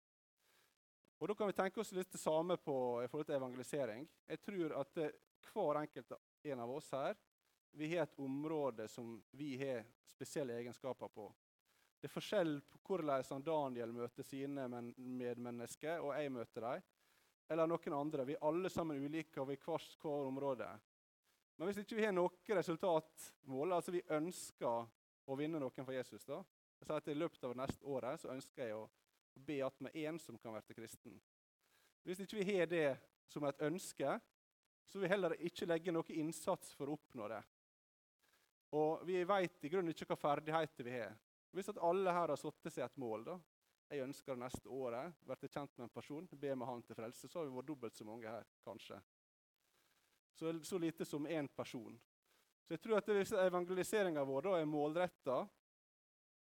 Og 1.16 1.30
Da 1.32 1.34
kan 1.34 1.48
vi 1.48 1.58
tenke 1.58 1.80
oss 1.80 1.94
litt 1.96 2.12
det 2.12 2.20
samme 2.20 2.58
på, 2.60 2.78
i 3.02 3.08
forhold 3.08 3.26
til 3.26 3.40
evangelisering. 3.40 4.06
Jeg 4.28 4.42
tror 4.44 4.76
at 4.82 5.00
hver 5.52 5.82
enkelt 5.82 6.16
en 6.46 6.62
av 6.64 6.72
oss 6.76 6.92
her 6.96 7.16
vi 7.76 7.96
har 7.96 8.04
et 8.04 8.20
område 8.20 8.88
som 8.88 9.24
vi 9.32 9.56
har 9.58 9.84
spesielle 10.06 10.54
egenskaper 10.54 11.08
på. 11.08 11.36
Det 12.00 12.08
er 12.08 12.14
forskjell 12.14 12.60
på 12.62 12.80
hvordan 12.88 13.44
Daniel 13.44 13.94
møter 13.94 14.24
sine 14.24 14.68
medmennesker, 14.96 16.00
og 16.00 16.14
jeg 16.16 16.32
møter 16.32 16.64
dem. 16.64 16.84
Eller 17.52 17.68
noen 17.68 17.94
andre. 17.94 18.26
Vi 18.26 18.36
er 18.38 18.46
alle 18.48 18.70
sammen 18.72 19.04
ulike, 19.04 19.42
og 19.42 19.50
vi 19.50 19.58
er 19.58 19.66
hvert 19.66 19.98
hver 20.02 20.30
område. 20.30 20.70
Men 21.58 21.70
hvis 21.70 21.82
ikke 21.84 21.98
vi 22.00 22.06
har 22.06 22.16
noe 22.16 22.58
resultatmål, 22.60 23.76
altså 23.76 23.94
vi 23.96 24.04
ønsker 24.08 24.88
å 25.26 25.38
vinne 25.38 25.60
noen 25.60 25.86
for 25.86 25.96
Jesus 25.96 26.26
da, 26.28 26.42
jeg 26.80 26.88
sier 26.88 27.00
at 27.00 27.12
I 27.12 27.16
løpet 27.16 27.44
av 27.48 27.56
neste 27.58 27.88
året 27.88 28.22
så 28.22 28.32
ønsker 28.34 28.66
jeg 28.66 28.76
å 28.78 28.88
be 29.48 29.60
at 29.66 29.84
med 29.84 29.96
én 29.96 30.20
som 30.20 30.38
kan 30.40 30.56
være 30.56 30.76
kristen. 30.76 31.16
Hvis 32.04 32.22
ikke 32.24 32.40
vi 32.40 32.48
har 32.54 32.68
det 32.70 32.88
som 33.32 33.46
et 33.48 33.62
ønske, 33.68 34.20
så 34.86 34.98
vil 34.98 35.08
vi 35.08 35.14
heller 35.14 35.36
ikke 35.48 35.68
legge 35.68 35.94
noe 35.94 36.16
innsats 36.16 36.74
for 36.78 36.90
å 36.90 36.98
oppnå 36.98 37.28
det. 37.32 37.42
Og 38.76 39.06
vi 39.08 39.22
veit 39.28 39.64
i 39.64 39.72
grunnen 39.72 39.94
ikke 39.94 40.08
hva 40.12 40.18
ferdigheter 40.20 40.88
vi 40.88 40.96
har. 40.98 41.16
Hvis 41.56 41.70
at 41.72 41.80
alle 41.84 42.12
her 42.12 42.32
har 42.34 42.40
satt 42.40 42.68
seg 42.68 42.84
et 42.86 42.98
mål 43.02 43.30
da, 43.32 43.42
Jeg 43.86 44.02
ønsker 44.02 44.34
det 44.34 44.42
neste 44.42 44.70
året 44.74 45.14
bli 45.30 45.48
kjent 45.48 45.76
med 45.78 45.84
en 45.86 45.92
person, 45.94 46.28
be 46.42 46.56
med 46.56 46.68
han 46.68 46.82
til 46.82 46.98
frelse. 46.98 47.28
Så 47.30 47.38
har 47.38 47.46
vi 47.46 47.54
vært 47.54 47.68
dobbelt 47.68 47.94
så 47.96 48.04
mange 48.04 48.26
her, 48.26 48.48
kanskje. 48.66 48.98
Så, 50.34 50.50
så 50.66 50.80
lite 50.82 51.06
som 51.06 51.28
én 51.28 51.48
person. 51.48 51.94
Så 52.66 52.74
jeg 52.74 52.82
tror 52.82 52.98
at 52.98 53.12
evangeliseringa 53.46 54.24
vår 54.26 54.42
da 54.42 54.56
er 54.58 54.66
målretta 54.66 55.36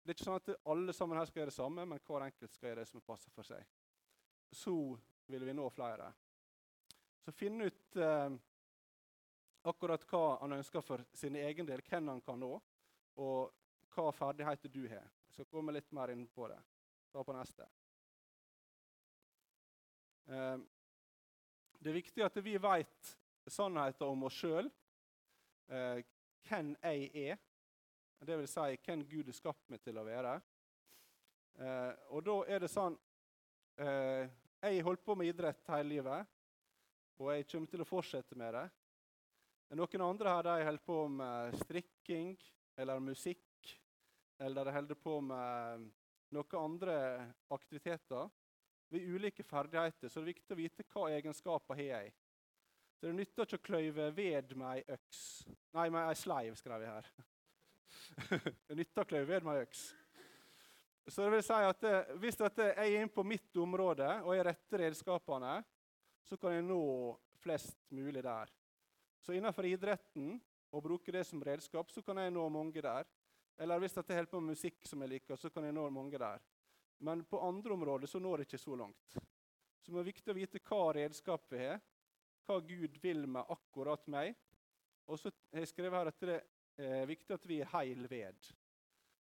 Det 0.02 0.12
er 0.12 0.14
ikke 0.14 0.28
sånn 0.28 0.38
at 0.38 0.52
alle 0.70 0.94
sammen 0.94 1.18
her 1.18 1.26
skal 1.26 1.42
gjøre 1.42 1.50
det 1.50 1.56
samme, 1.56 1.84
men 1.86 2.00
hver 2.06 2.24
enkelt 2.28 2.54
skal 2.54 2.68
gjøre 2.68 2.84
det 2.84 2.90
som 2.90 3.02
passer 3.06 3.34
for 3.34 3.46
seg. 3.46 3.66
Så 4.54 4.74
vil 5.26 5.44
vi 5.46 5.54
nå 5.54 5.66
flere. 5.74 6.12
Så 7.22 7.32
finn 7.32 7.60
ut 7.62 7.96
eh, 7.96 8.32
akkurat 9.62 10.04
hva 10.10 10.24
han 10.40 10.56
ønsker 10.58 10.82
for 10.82 11.04
sin 11.14 11.36
egen 11.38 11.68
del, 11.68 11.82
hvem 11.86 12.10
han 12.10 12.22
kan 12.26 12.40
nå, 12.42 12.56
og 13.22 13.92
hva 13.94 14.08
ferdigheter 14.16 14.72
du 14.72 14.82
har. 14.88 15.06
Jeg 15.28 15.36
skal 15.36 15.50
komme 15.52 15.74
litt 15.74 15.92
mer 15.94 16.10
inn 16.12 16.26
på 16.34 16.48
det. 16.50 16.58
Ta 17.12 17.22
på 17.24 17.36
neste. 17.36 17.68
Eh, 20.26 20.58
det 21.82 21.90
er 21.90 21.98
viktig 21.98 22.24
at 22.24 22.36
vi 22.44 22.56
vet 22.62 23.14
sannheten 23.50 24.06
om 24.06 24.26
oss 24.28 24.38
sjøl, 24.38 24.68
eh, 25.68 26.02
hvem 26.48 26.74
jeg 26.82 27.08
er. 27.30 27.40
Det 28.22 28.38
vil 28.38 28.50
si 28.50 28.76
hvem 28.86 29.06
Gud 29.10 29.30
har 29.30 29.38
skapt 29.38 29.70
meg 29.70 29.82
til 29.82 29.98
å 29.98 30.06
være. 30.06 30.36
Eh, 31.58 31.92
og 32.14 32.22
da 32.26 32.36
er 32.48 32.62
det 32.64 32.70
sånn 32.72 32.98
Jeg 33.82 34.76
har 34.76 34.84
holdt 34.84 35.00
på 35.02 35.14
med 35.16 35.26
idrett 35.26 35.68
hele 35.72 35.88
livet, 35.88 36.28
og 37.22 37.30
jeg 37.36 37.46
kommer 37.46 37.70
til 37.70 37.82
å 37.84 37.86
fortsette 37.86 38.36
med 38.38 38.56
det. 38.56 38.64
Noen 39.78 40.04
andre 40.04 40.34
her 40.34 40.46
de 40.48 40.64
holder 40.66 40.84
på 40.84 40.96
med 41.08 41.54
strikking 41.62 42.32
eller 42.82 43.00
musikk 43.00 43.70
eller 44.42 44.66
de 44.66 44.74
holder 44.74 44.98
på 44.98 45.20
med 45.22 45.84
noen 46.34 46.58
andre 46.58 46.96
aktiviteter. 47.54 48.26
Ved 48.92 49.06
ulike 49.14 49.44
ferdigheter 49.46 50.10
så 50.10 50.18
er 50.18 50.26
det 50.26 50.32
viktig 50.34 50.52
å 50.52 50.58
vite 50.58 50.86
hva 50.92 51.06
egenskaper 51.14 51.78
har 51.78 51.88
jeg. 51.92 52.12
Så 52.98 53.06
Det 53.06 53.14
nytter 53.16 53.46
ikke 53.46 53.60
å 53.60 53.66
kløyve 53.70 54.08
ved 54.16 54.52
med 54.58 54.68
ei 54.76 54.96
øks 54.96 55.22
Nei, 55.72 55.88
med 55.88 56.04
ei 56.04 56.18
sleiv, 56.18 56.56
skrev 56.58 56.84
jeg 56.84 56.92
her. 56.92 57.12
det 58.68 58.76
nytter 58.76 59.04
å 59.04 59.08
kløyve 59.08 59.30
ved 59.30 59.46
med 59.46 59.60
ei 59.60 59.64
øks. 59.68 59.84
Så 61.06 61.24
det 61.24 61.32
vil 61.32 61.44
si 61.46 61.60
at 61.70 61.86
eh, 61.88 62.12
Hvis 62.22 62.38
jeg 62.42 62.74
er 62.74 62.90
inne 62.90 63.10
på 63.10 63.24
mitt 63.26 63.56
område 63.58 64.10
og 64.26 64.36
jeg 64.36 64.46
retter 64.50 64.84
redskapene, 64.84 65.56
så 66.24 66.38
kan 66.40 66.54
jeg 66.56 66.66
nå 66.66 66.82
flest 67.42 67.90
mulig 67.90 68.22
der. 68.24 68.50
Så 69.22 69.34
innenfor 69.36 69.66
idretten, 69.66 70.38
og 70.72 70.82
bruke 70.86 71.12
det 71.12 71.26
som 71.28 71.42
redskap, 71.44 71.90
så 71.92 72.02
kan 72.02 72.18
jeg 72.22 72.32
nå 72.32 72.46
mange 72.48 72.80
der. 72.82 73.04
Eller 73.60 73.82
hvis 73.82 73.96
jeg 73.98 74.08
holder 74.08 74.30
på 74.30 74.40
med 74.40 74.54
musikk 74.54 74.86
som 74.88 75.02
jeg 75.04 75.12
liker, 75.12 75.36
så 75.36 75.50
kan 75.52 75.66
jeg 75.68 75.76
nå 75.76 75.84
mange 75.92 76.18
der. 76.18 76.40
Men 77.04 77.24
på 77.28 77.40
andre 77.44 77.74
områder 77.74 78.08
så 78.08 78.20
når 78.22 78.42
jeg 78.42 78.48
ikke 78.52 78.62
så 78.62 78.78
langt. 78.78 79.18
Så 79.82 79.92
det 79.92 80.00
er 80.00 80.08
viktig 80.08 80.32
å 80.32 80.38
vite 80.38 80.62
hva 80.64 80.82
redskap 80.96 81.44
vi 81.50 81.60
har, 81.64 81.82
hva 82.46 82.58
Gud 82.64 82.96
vil 83.02 83.26
med 83.26 83.50
akkurat 83.50 84.06
meg. 84.10 84.36
Og 85.10 85.18
så 85.18 85.32
har 85.52 85.64
jeg 85.64 85.72
skrevet 85.72 85.98
her 85.98 86.10
at 86.12 86.26
det 86.28 86.38
er 86.80 87.08
viktig 87.10 87.34
at 87.34 87.48
vi 87.50 87.58
er 87.60 87.70
heil 87.74 88.06
ved. 88.10 88.52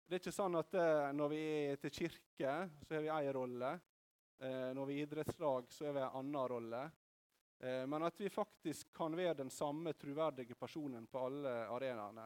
Det 0.06 0.18
er 0.18 0.20
ikke 0.20 0.34
sånn 0.34 0.58
at 0.60 0.74
eh, 0.76 1.08
når 1.16 1.32
vi 1.32 1.40
er 1.72 1.80
til 1.80 1.94
kirke, 1.96 2.52
så 2.84 2.94
har 2.94 3.04
vi 3.04 3.12
én 3.12 3.32
rolle. 3.32 3.72
Eh, 4.42 4.74
når 4.74 4.86
vi 4.86 4.98
er 4.98 5.06
idrettslag, 5.06 5.68
så 5.70 5.86
er 5.86 5.92
vi 5.94 6.02
en 6.02 6.16
annen 6.18 6.48
rolle. 6.50 6.82
Eh, 7.62 7.84
men 7.86 8.02
at 8.02 8.20
vi 8.20 8.30
faktisk 8.30 8.90
kan 8.96 9.14
være 9.14 9.36
den 9.38 9.50
samme 9.54 9.92
troverdige 9.94 10.56
personen 10.58 11.06
på 11.06 11.20
alle 11.28 11.52
arenaene. 11.70 12.24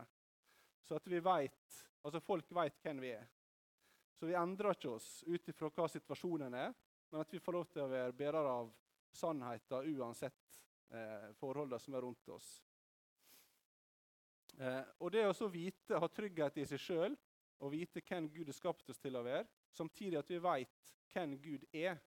Så 0.80 0.96
at 0.96 1.10
vi 1.12 1.20
vet, 1.20 1.82
altså 2.00 2.22
folk 2.24 2.54
vet 2.56 2.80
hvem 2.80 3.02
vi 3.04 3.10
er. 3.18 3.26
Så 4.16 4.30
vi 4.30 4.38
endrer 4.38 4.72
ikke 4.72 4.94
oss 4.96 5.10
ut 5.26 5.50
ifra 5.52 5.68
hva 5.68 5.88
situasjonen 5.92 6.56
er, 6.56 6.72
men 7.10 7.20
at 7.20 7.34
vi 7.34 7.42
får 7.42 7.58
lov 7.58 7.66
til 7.68 7.84
å 7.84 7.90
være 7.90 8.16
bærere 8.16 8.54
av 8.62 8.72
sannheten 9.12 9.92
uansett 9.98 10.56
eh, 10.96 11.28
forholdene 11.36 11.82
som 11.84 11.98
er 11.98 12.06
rundt 12.06 12.32
oss. 12.32 12.48
Eh, 14.56 14.82
og 15.04 15.12
det 15.12 15.26
å 15.28 15.52
vite, 15.52 16.00
ha 16.00 16.08
trygghet 16.08 16.62
i 16.62 16.66
seg 16.72 16.80
sjøl 16.80 17.20
og 17.60 17.72
vite 17.76 18.00
hvem 18.00 18.30
Gud 18.32 18.48
har 18.48 18.56
skapt 18.56 18.88
oss 18.88 19.04
til 19.04 19.20
å 19.20 19.24
være, 19.26 19.44
samtidig 19.76 20.18
at 20.20 20.30
vi 20.30 20.40
vet 20.42 20.92
hvem 21.12 21.36
Gud 21.42 21.66
er, 21.72 21.98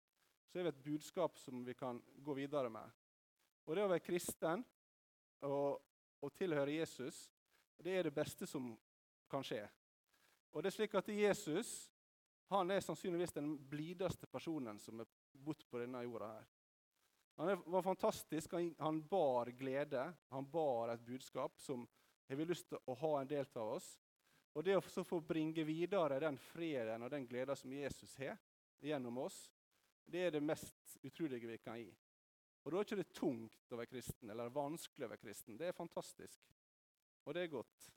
så 0.49 0.59
er 0.59 0.69
vi 0.69 0.73
et 0.73 0.85
budskap 0.85 1.37
som 1.39 1.61
vi 1.67 1.75
kan 1.77 2.01
gå 2.25 2.35
videre 2.35 2.71
med. 2.73 2.97
Og 3.69 3.77
det 3.77 3.85
å 3.85 3.91
være 3.91 4.05
kristen 4.05 4.65
og, 5.45 5.81
og 6.25 6.33
tilhøre 6.37 6.79
Jesus 6.81 7.27
det 7.79 7.95
er 7.95 8.09
det 8.09 8.15
beste 8.15 8.47
som 8.49 8.73
kan 9.31 9.45
skje. 9.47 9.63
Og 10.51 10.65
det 10.65 10.73
er 10.73 10.77
slik 10.81 10.97
at 10.99 11.11
Jesus 11.13 11.71
han 12.49 12.71
er 12.73 12.81
sannsynligvis 12.81 13.35
den 13.37 13.51
blideste 13.69 14.27
personen 14.27 14.79
som 14.81 15.03
er 15.03 15.09
bodd 15.37 15.61
på 15.69 15.83
denne 15.83 16.01
jorda. 16.03 16.31
her. 16.33 16.47
Han 17.39 17.63
var 17.67 17.83
fantastisk. 17.83 18.53
Han, 18.53 18.75
han, 18.79 19.03
bar 19.07 19.51
glede. 19.53 20.15
Han 20.33 20.49
bar 20.51 20.89
et 20.89 21.05
budskap 21.05 21.61
som 21.61 21.85
har 22.29 22.37
vi 22.41 22.47
lyst 22.49 22.71
til 22.71 22.81
å 22.89 22.97
ha 23.03 23.13
en 23.21 23.29
del 23.29 23.47
av 23.55 23.75
oss. 23.77 23.91
Og 24.57 24.65
det 24.65 24.79
å 24.79 25.05
få 25.05 25.21
bringe 25.21 25.65
videre 25.67 26.21
den 26.23 26.39
freden 26.41 27.05
og 27.05 27.11
den 27.13 27.27
gleden 27.29 27.57
som 27.57 27.73
Jesus 27.73 28.17
har 28.19 28.39
gjennom 28.81 29.21
oss, 29.25 29.37
det 30.09 30.25
er 30.27 30.37
det 30.37 30.45
mest 30.45 30.99
utrolige 31.05 31.51
vi 31.51 31.59
kan 31.61 31.79
gi. 31.81 31.91
Og 32.65 32.73
Da 32.73 32.81
er 32.81 32.85
det 32.85 33.07
ikke 33.07 33.21
tungt 33.21 33.73
å 33.73 33.79
være 33.79 33.93
kristen 33.93 34.31
eller 34.31 34.53
vanskelig 34.53 35.07
å 35.07 35.09
være 35.13 35.23
kristen. 35.23 35.57
Det 35.57 35.69
er 35.69 35.77
fantastisk. 35.77 36.41
Og 37.25 37.35
det 37.35 37.43
er 37.43 37.53
godt. 37.53 37.89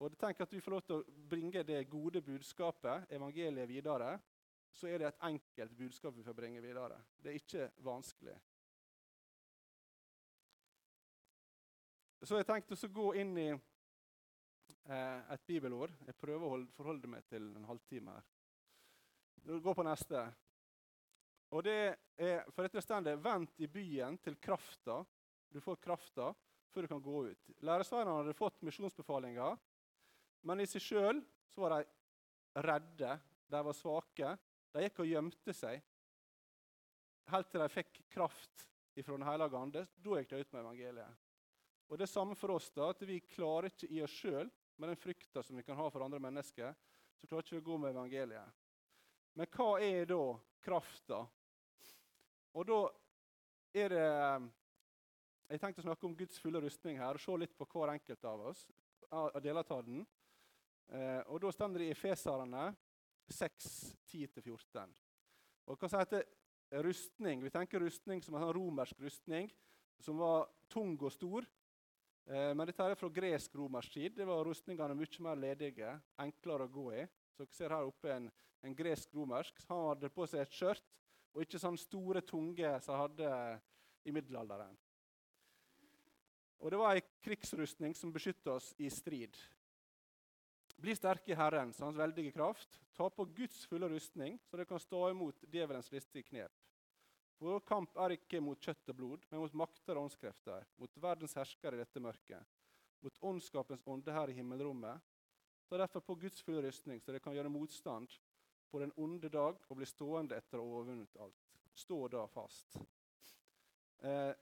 Og 0.00 0.16
tenk 0.18 0.40
at 0.40 0.52
vi 0.52 0.62
får 0.64 0.72
lov 0.72 0.84
til 0.86 0.96
å 0.96 1.26
bringe 1.28 1.62
det 1.66 1.82
gode 1.90 2.22
budskapet, 2.24 3.10
evangeliet, 3.12 3.68
videre. 3.68 4.14
Så 4.72 4.88
er 4.88 4.98
det 4.98 5.10
et 5.10 5.24
enkelt 5.28 5.76
budskap 5.76 6.16
vi 6.16 6.24
får 6.24 6.36
bringe 6.38 6.62
videre. 6.64 6.96
Det 7.20 7.30
er 7.30 7.40
ikke 7.40 7.66
vanskelig. 7.84 8.36
Så 12.22 12.36
jeg 12.36 12.46
tenkte 12.48 12.76
å 12.76 12.92
gå 12.94 13.12
inn 13.20 13.36
i 13.40 13.48
et 14.88 15.46
bibelord. 15.46 15.92
Jeg 16.06 16.16
prøver 16.18 16.46
å 16.46 16.60
forholde 16.76 17.10
meg 17.10 17.26
til 17.28 17.50
en 17.56 17.66
halvtime 17.68 18.14
her. 18.16 18.28
Gå 19.60 19.74
på 19.74 19.84
neste. 19.86 20.22
Og 21.50 21.64
det 21.66 21.78
er 22.20 22.44
for 22.54 22.62
dette 22.62 22.82
stendet 22.84 23.18
'Vent 23.18 23.58
i 23.58 23.66
byen 23.66 24.18
til 24.18 24.36
krafta'. 24.36 25.04
Du 25.50 25.60
får 25.60 25.80
krafta 25.82 26.34
før 26.70 26.82
du 26.82 26.88
kan 26.88 27.02
gå 27.02 27.26
ut. 27.30 27.50
Læresveinene 27.66 28.16
hadde 28.20 28.36
fått 28.38 28.62
misjonsbefalinger, 28.62 29.58
men 30.42 30.60
i 30.60 30.66
seg 30.66 30.82
sjøl 30.82 31.22
var 31.56 31.74
de 31.74 32.62
redde, 32.62 33.20
de 33.50 33.62
var 33.66 33.76
svake. 33.76 34.38
De 34.72 34.84
gikk 34.84 35.00
og 35.02 35.10
gjemte 35.10 35.52
seg 35.52 35.82
helt 37.30 37.50
til 37.50 37.60
de 37.60 37.68
fikk 37.68 38.00
kraft 38.10 38.66
fra 39.00 39.16
Den 39.16 39.26
hellige 39.26 39.56
ande. 39.58 39.86
Da 39.96 40.16
gikk 40.18 40.30
de 40.30 40.40
ut 40.40 40.52
med 40.52 40.62
evangeliet. 40.62 41.18
Og 41.88 41.98
Det 41.98 42.06
er 42.06 42.12
samme 42.12 42.36
for 42.36 42.50
oss. 42.50 42.70
da, 42.70 42.90
at 42.90 43.00
Vi 43.02 43.20
klarer 43.20 43.70
ikke 43.70 43.90
i 43.90 44.02
oss 44.02 44.10
sjøl, 44.10 44.50
med 44.80 44.88
den 44.88 44.96
frykta 44.96 45.42
som 45.44 45.56
vi 45.56 45.62
kan 45.62 45.76
ha 45.76 45.88
for 45.92 46.04
andre 46.04 46.20
mennesker, 46.22 46.74
så 47.20 47.28
klarer 47.28 47.44
ikke 47.44 47.58
vi 47.58 47.62
å 47.62 47.68
gå 47.68 47.76
med 47.82 47.92
evangeliet. 47.92 48.60
Men 49.36 49.50
hva 49.54 49.74
er 49.84 50.08
da 50.08 50.22
krafta? 50.64 51.20
Og 52.56 52.66
da 52.66 52.80
er 53.76 53.94
det 53.94 54.08
Jeg 55.50 55.58
tenkte 55.58 55.82
å 55.82 55.88
snakke 55.88 56.06
om 56.06 56.14
Guds 56.14 56.38
fulle 56.38 56.60
rustning 56.62 56.98
her 57.00 57.18
og 57.18 57.22
se 57.22 57.34
litt 57.42 57.56
på 57.58 57.66
hver 57.72 57.90
enkelt 57.90 58.24
av 58.24 58.40
oss. 58.52 58.68
av 59.10 59.42
deler 59.42 59.64
den. 59.82 60.06
Eh, 60.88 61.22
og 61.26 61.40
Da 61.40 61.50
står 61.52 61.78
det 61.78 61.88
i 61.88 61.90
Efeserne 61.90 62.76
6, 63.28 63.96
10-14. 64.06 64.94
Og 65.66 65.78
hva 65.78 65.98
heter 65.98 66.24
rustning? 66.82 67.42
Vi 67.42 67.50
tenker 67.50 67.80
rustning 67.80 68.22
som 68.22 68.34
en 68.34 68.42
sånn 68.42 68.54
romersk 68.54 69.00
rustning, 69.00 69.50
som 69.98 70.18
var 70.18 70.48
tung 70.68 70.96
og 71.02 71.12
stor. 71.12 71.46
Eh, 72.30 72.52
men 72.54 72.68
dette 72.68 72.84
er 72.86 72.94
fra 72.98 73.10
gresk-romersk 73.10 73.96
tid. 73.96 74.14
Det 74.20 74.26
var 74.28 74.44
rustningene 74.46 74.94
mye 74.94 75.24
mer 75.26 75.40
ledige, 75.40 75.96
enklere 76.22 76.68
å 76.68 76.70
gå 76.70 76.86
i. 77.00 77.06
Så 77.34 77.42
dere 77.42 77.56
ser 77.56 77.74
her 77.74 77.88
oppe 77.88 78.12
en, 78.14 78.28
en 78.62 78.76
gresk-romersk. 78.76 79.64
Han 79.70 79.88
hadde 79.88 80.12
på 80.14 80.28
seg 80.30 80.44
et 80.44 80.54
skjørt 80.54 80.86
og 81.34 81.42
ikke 81.42 81.60
sånn 81.62 81.78
store, 81.78 82.22
tunge 82.26 82.70
som 82.84 82.94
han 82.94 83.04
hadde 83.08 83.32
i 84.06 84.14
middelalderen. 84.14 84.78
Og 86.60 86.70
det 86.70 86.78
var 86.78 86.98
ei 86.98 87.04
krigsrustning 87.24 87.94
som 87.96 88.12
beskytta 88.12 88.58
oss 88.58 88.70
i 88.78 88.90
strid. 88.92 89.36
Bli 90.80 90.94
sterke 90.96 91.32
i 91.32 91.36
Herren, 91.36 91.72
så 91.72 91.86
hans 91.86 91.98
veldige 91.98 92.34
kraft. 92.36 92.78
Ta 92.96 93.08
på 93.10 93.26
Guds 93.36 93.64
fulle 93.68 93.88
rustning, 93.90 94.38
så 94.46 94.56
dere 94.56 94.68
kan 94.68 94.80
stå 94.80 95.08
imot 95.10 95.48
djevelens 95.50 95.90
listige 95.92 96.28
knep. 96.28 96.52
Vår 97.40 97.62
kamp 97.64 97.96
er 98.04 98.14
ikke 98.18 98.42
mot 98.44 98.60
kjøtt 98.60 98.92
og 98.92 98.96
blod, 98.98 99.22
men 99.30 99.40
mot 99.40 99.54
makter 99.56 99.96
og 99.96 100.08
åndskrefter, 100.08 100.66
mot 100.76 100.98
verdens 101.00 101.36
herskere 101.38 101.78
i 101.78 101.80
dette 101.80 102.02
mørket, 102.02 102.50
mot 103.00 103.22
åndskapens 103.30 103.86
ånde 103.88 104.12
her 104.12 104.28
i 104.28 104.36
himmelrommet. 104.36 105.00
Ta 105.70 105.78
derfor 105.80 106.04
på 106.04 106.18
Guds 106.20 106.42
fulle 106.44 106.60
rustning, 106.66 107.00
så 107.00 107.12
dere 107.12 107.22
kan 107.24 107.36
gjøre 107.36 107.52
motstand 107.52 108.12
på 108.70 108.82
den 108.82 108.92
onde 109.00 109.30
dag 109.32 109.56
og 109.56 109.78
bli 109.78 109.88
stående 109.88 110.36
etter 110.36 110.60
å 110.60 110.66
ha 110.66 110.76
overvunnet 110.76 111.16
alt. 111.24 111.48
Stå 111.72 112.02
da 112.12 112.26
fast. 112.28 112.76
Eh, 114.04 114.32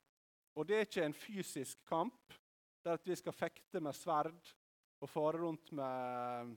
og 0.59 0.67
det 0.67 0.77
er 0.77 0.89
ikke 0.89 1.05
en 1.07 1.15
fysisk 1.15 1.85
kamp 1.87 2.35
der 2.83 2.99
vi 3.05 3.15
skal 3.19 3.37
fekte 3.37 3.83
med 3.85 3.95
sverd 3.95 4.55
og 4.99 5.11
fare 5.11 5.39
rundt 5.39 5.71
med, 5.77 6.57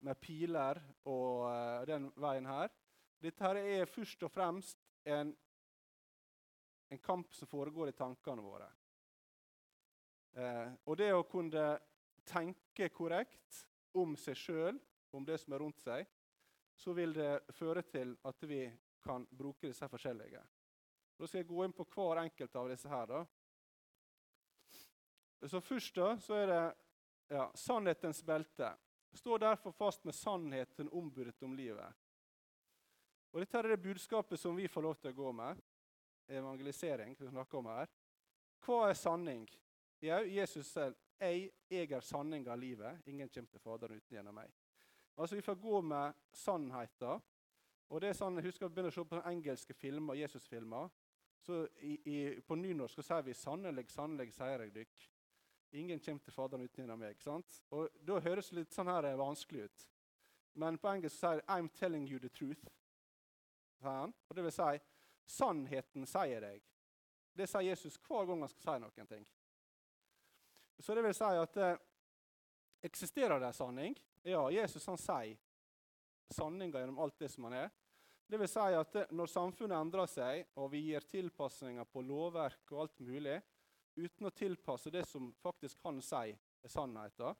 med 0.00 0.20
piler 0.22 0.80
og 1.04 1.44
uh, 1.44 1.84
den 1.88 2.08
veien 2.16 2.46
her. 2.48 2.70
Dette 3.20 3.44
her 3.44 3.58
er 3.60 3.90
først 3.90 4.22
og 4.24 4.32
fremst 4.32 4.78
en, 5.04 5.34
en 6.88 6.98
kamp 6.98 7.34
som 7.34 7.48
foregår 7.48 7.88
i 7.88 7.96
tankene 7.96 8.42
våre. 8.42 8.68
Eh, 10.32 10.70
og 10.84 10.96
det 10.96 11.12
å 11.12 11.26
kunne 11.28 11.78
tenke 12.28 12.88
korrekt 12.94 13.64
om 13.98 14.16
seg 14.16 14.36
sjøl, 14.36 14.78
om 15.10 15.24
det 15.24 15.38
som 15.40 15.54
er 15.54 15.62
rundt 15.64 15.80
seg, 15.80 16.06
så 16.78 16.92
vil 16.94 17.14
det 17.16 17.40
føre 17.56 17.82
til 17.82 18.14
at 18.28 18.44
vi 18.46 18.62
kan 19.02 19.26
bruke 19.30 19.66
disse 19.66 19.88
forskjellige. 19.88 20.42
Da 21.18 21.26
skal 21.26 21.42
jeg 21.42 21.48
gå 21.48 21.64
inn 21.64 21.74
på 21.74 21.86
hver 21.94 22.22
enkelt 22.22 22.56
av 22.56 22.68
disse 22.70 22.90
her. 22.92 23.06
da. 23.10 23.24
Så 25.46 25.60
Først 25.60 25.96
da, 25.96 26.12
så 26.22 26.36
er 26.38 26.46
det 26.46 26.62
ja, 27.34 27.48
sannhetens 27.54 28.22
belte. 28.22 28.70
Stå 29.12 29.38
derfor 29.38 29.72
fast 29.72 30.04
med 30.04 30.14
sannheten 30.14 30.90
ombudet 30.92 31.42
om 31.42 31.56
livet. 31.56 31.94
Og 33.32 33.40
Dette 33.42 33.58
er 33.58 33.68
det 33.72 33.82
budskapet 33.82 34.40
som 34.40 34.56
vi 34.56 34.68
får 34.70 34.82
lov 34.86 34.94
til 35.00 35.10
å 35.10 35.18
gå 35.18 35.32
med. 35.36 35.58
Evangelisering. 36.28 37.16
vi 37.18 37.28
snakker 37.28 37.58
om 37.58 37.66
her. 37.66 37.88
Hva 38.64 38.88
er 38.88 38.94
sanning? 38.94 39.48
Jau, 40.00 40.22
Jesus 40.24 40.66
selv. 40.66 40.96
Jeg, 41.20 41.50
jeg 41.70 41.92
er 41.92 42.00
sanning 42.00 42.46
av 42.48 42.58
livet. 42.58 43.00
Ingen 43.06 43.28
kommer 43.28 43.50
til 43.50 43.60
Faderen 43.60 43.96
uten 43.96 44.16
gjennom 44.16 44.34
meg. 44.34 44.52
Altså, 45.16 45.36
Vi 45.36 45.42
får 45.42 45.54
gå 45.54 45.80
med 45.80 46.12
sannheten. 46.32 47.22
Og 47.88 48.00
det 48.00 48.08
er 48.08 48.18
sånn, 48.18 48.36
Jeg 48.36 48.44
husker 48.44 48.66
å 48.66 48.68
begynner 48.68 48.92
å 48.92 48.94
se 48.94 49.04
på 49.04 49.22
engelske 49.24 49.74
filmer, 49.74 50.14
Jesus-filmer. 50.14 50.90
Så 51.40 51.66
i, 51.80 51.94
i, 52.04 52.40
På 52.40 52.54
nynorsk 52.54 53.02
sier 53.02 53.22
vi 53.22 53.34
'sannelig, 53.34 53.90
sannelig, 53.90 54.32
sier 54.32 54.60
jeg 54.60 54.74
dykk'. 54.74 55.08
Ingen 55.72 56.00
kommer 56.00 56.20
til 56.24 56.32
Faderen 56.32 56.64
uten 56.64 56.84
gjennom 56.84 56.98
meg. 56.98 57.20
sant? 57.20 57.62
Og 57.70 57.88
Da 58.06 58.20
høres 58.20 58.50
det 58.50 58.56
litt 58.56 58.74
sånn 58.74 58.86
her 58.86 59.16
vanskelig 59.16 59.64
ut. 59.64 59.88
Men 60.54 60.78
på 60.78 60.88
engelsk 60.88 61.16
sier 61.16 61.40
'I'm 61.48 61.68
telling 61.72 62.06
you 62.06 62.18
the 62.18 62.28
truth'. 62.28 62.68
Og 63.82 64.36
Det 64.36 64.44
vil 64.44 64.52
si 64.52 64.80
sannheten 65.28 66.06
sier 66.08 66.42
deg. 66.42 66.62
Det 67.32 67.46
sier 67.46 67.68
Jesus 67.68 67.98
hver 68.02 68.26
gang 68.26 68.42
han 68.42 68.50
skal 68.50 68.64
si 68.64 68.78
noen 68.82 69.10
ting. 69.10 69.26
Så 70.78 70.94
det 70.94 71.02
vil 71.04 71.14
si 71.14 71.28
at 71.42 71.56
eh, 71.56 71.80
eksisterer 72.86 73.40
det 73.42 73.52
sanning? 73.52 73.96
Ja, 74.22 74.44
Jesus 74.50 74.86
han 74.86 74.98
sier 74.98 75.36
sanninga 76.34 76.80
gjennom 76.80 76.98
alt 77.02 77.18
det 77.18 77.28
som 77.32 77.48
han 77.48 77.56
er. 77.64 77.70
Det 78.28 78.38
vil 78.38 78.50
si 78.50 78.74
at 78.76 78.96
eh, 78.96 79.10
Når 79.10 79.32
samfunnet 79.32 79.78
endrer 79.78 80.10
seg, 80.10 80.46
og 80.60 80.70
vi 80.72 80.84
gir 80.90 81.06
tilpasninger 81.08 81.86
på 81.88 82.04
lovverk 82.04 82.74
og 82.74 82.84
alt 82.84 82.98
mulig, 83.00 83.38
uten 83.98 84.28
å 84.28 84.34
tilpasse 84.34 84.92
det 84.94 85.04
som 85.08 85.32
faktisk 85.42 85.82
han 85.86 86.02
sier 86.04 86.38
er 86.38 86.72
sannheten, 86.72 87.38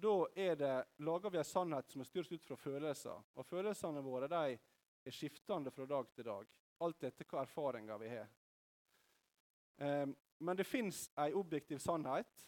da 0.00 0.14
er 0.34 0.54
det, 0.56 0.76
lager 1.04 1.30
vi 1.30 1.38
en 1.40 1.44
sannhet 1.44 1.90
som 1.92 2.00
er 2.00 2.08
styrt 2.08 2.32
ut 2.32 2.44
fra 2.46 2.56
følelser. 2.56 3.20
Og 3.36 3.44
følelsene 3.46 4.00
våre 4.04 4.30
de 4.32 4.56
er 4.56 5.12
skiftende 5.14 5.72
fra 5.74 5.84
dag 5.88 6.08
til 6.14 6.24
dag, 6.24 6.46
alt 6.84 7.04
etter 7.04 7.28
hva 7.28 7.44
erfaringer 7.44 8.00
vi 8.00 8.10
har. 8.12 8.30
Um, 9.80 10.14
men 10.40 10.56
det 10.56 10.68
fins 10.68 11.06
ei 11.20 11.32
objektiv 11.36 11.80
sannhet 11.80 12.46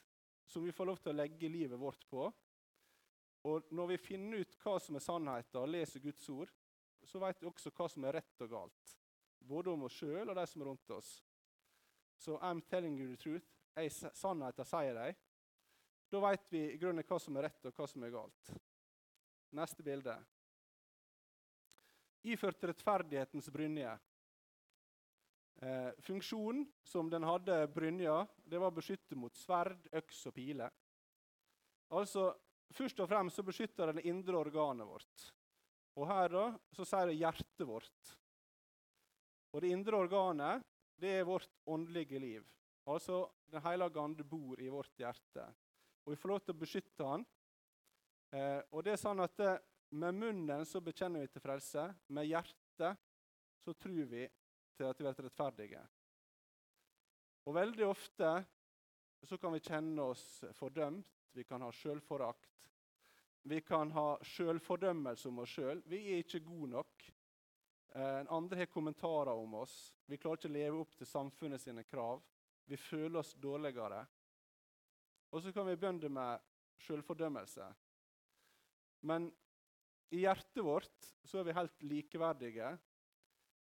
som 0.48 0.64
vi 0.64 0.72
får 0.72 0.88
lov 0.88 1.00
til 1.00 1.12
å 1.12 1.16
legge 1.16 1.48
livet 1.48 1.80
vårt 1.80 2.04
på. 2.08 2.26
Og 3.48 3.72
når 3.74 3.94
vi 3.94 3.98
finner 4.00 4.44
ut 4.44 4.56
hva 4.62 4.78
som 4.80 4.96
er 4.96 5.04
sannheten, 5.04 5.60
og 5.60 5.70
leser 5.72 6.02
Guds 6.04 6.28
ord, 6.30 6.50
så 7.04 7.18
vet 7.22 7.40
vi 7.40 7.48
også 7.48 7.72
hva 7.74 7.88
som 7.90 8.04
er 8.06 8.18
rett 8.20 8.44
og 8.44 8.52
galt. 8.52 8.94
Både 9.42 9.72
om 9.72 9.88
oss 9.88 9.96
sjøl 9.98 10.28
og 10.28 10.36
de 10.38 10.44
som 10.46 10.62
er 10.62 10.70
rundt 10.70 10.94
oss. 10.94 11.10
Så 12.22 12.38
I'm 12.38 12.62
telling 12.70 12.98
you 13.00 13.08
the 13.10 13.18
truth. 13.18 13.48
Jeg, 13.74 13.90
sannheten 14.14 14.68
sier 14.68 14.94
de. 14.94 15.08
Da 16.12 16.20
vet 16.22 16.52
vi 16.52 16.60
i 16.68 16.78
grunnen 16.78 17.04
hva 17.08 17.18
som 17.18 17.36
er 17.40 17.48
rett, 17.48 17.66
og 17.66 17.74
hva 17.74 17.88
som 17.88 18.04
er 18.04 18.12
galt. 18.14 18.52
Neste 19.56 19.82
bilde. 19.84 20.14
Iført 22.22 22.62
rettferdighetens 22.70 23.48
brynje. 23.50 23.96
Eh, 25.62 25.90
funksjonen 26.02 26.64
som 26.82 27.10
den 27.10 27.22
hadde 27.22 27.60
brynja, 27.70 28.26
det 28.44 28.58
var 28.58 28.72
å 28.72 28.78
beskytte 28.80 29.14
mot 29.14 29.36
sverd, 29.38 29.84
øks 29.94 30.24
og 30.26 30.34
piler. 30.34 30.72
Altså, 31.94 32.32
Først 32.72 33.02
og 33.04 33.08
fremst 33.10 33.36
så 33.36 33.44
beskytter 33.44 33.90
den 33.90 34.00
det 34.00 34.08
indre 34.08 34.38
organet 34.40 34.88
vårt. 34.88 35.24
Og 36.00 36.06
her 36.08 36.30
da, 36.32 36.44
så 36.72 36.86
sier 36.88 37.10
det 37.10 37.18
hjertet 37.20 37.66
vårt. 37.68 38.12
Og 39.52 39.60
det 39.60 39.72
indre 39.74 39.98
organet 40.00 40.64
det 41.02 41.18
er 41.18 41.28
vårt 41.28 41.50
åndelige 41.68 42.20
liv. 42.22 42.46
Altså 42.88 43.26
Den 43.52 43.60
hellige 43.66 44.00
ande 44.00 44.24
bor 44.24 44.60
i 44.60 44.70
vårt 44.72 44.96
hjerte. 44.96 45.44
Og 46.06 46.14
vi 46.14 46.16
får 46.16 46.30
lov 46.32 46.40
til 46.40 46.54
å 46.54 46.60
beskytte 46.62 47.08
han. 47.10 47.26
Eh, 48.32 48.62
og 48.72 48.86
det 48.86 48.94
er 48.94 49.02
sånn 49.02 49.20
at 49.20 49.36
det, 49.36 49.52
eh, 49.52 49.68
Med 49.92 50.14
munnen 50.14 50.64
så 50.64 50.80
bekjenner 50.80 51.20
vi 51.20 51.28
til 51.28 51.42
frelse. 51.44 51.82
Med 52.08 52.24
hjertet 52.24 52.96
så 53.60 53.74
tror 53.76 54.06
vi 54.08 54.22
til 54.76 54.88
at 54.88 54.98
vi 54.98 55.06
blir 55.06 55.26
rettferdige. 55.26 55.82
Og 57.46 57.56
veldig 57.56 57.86
ofte 57.88 58.32
så 59.26 59.38
kan 59.38 59.54
vi 59.54 59.62
kjenne 59.62 60.10
oss 60.12 60.44
fordømt. 60.58 61.08
Vi 61.32 61.44
kan 61.48 61.62
ha 61.64 61.70
sjølforakt. 61.72 62.48
Vi 63.48 63.60
kan 63.66 63.90
ha 63.96 64.06
sjølfordømmelse 64.22 65.30
om 65.30 65.42
oss 65.42 65.56
sjøl. 65.56 65.82
Vi 65.90 66.02
er 66.12 66.22
ikke 66.22 66.44
gode 66.46 66.70
nok. 66.76 67.06
Eh, 67.94 68.22
andre 68.32 68.62
har 68.62 68.70
kommentarer 68.70 69.32
om 69.34 69.58
oss. 69.62 69.92
Vi 70.06 70.18
klarer 70.20 70.38
ikke 70.38 70.50
å 70.52 70.56
leve 70.56 70.82
opp 70.84 70.94
til 70.96 71.08
samfunnet 71.08 71.62
sine 71.62 71.84
krav. 71.84 72.22
Vi 72.70 72.78
føler 72.78 73.20
oss 73.20 73.34
dårligere. 73.34 74.04
Og 75.32 75.42
så 75.42 75.52
kan 75.52 75.66
vi 75.66 75.76
begynne 75.76 76.12
med 76.12 76.46
selvfordømmelse. 76.86 77.66
Men 79.08 79.30
i 80.12 80.22
hjertet 80.22 80.62
vårt 80.64 81.10
så 81.24 81.40
er 81.40 81.48
vi 81.48 81.56
helt 81.56 81.84
likeverdige. 81.88 82.70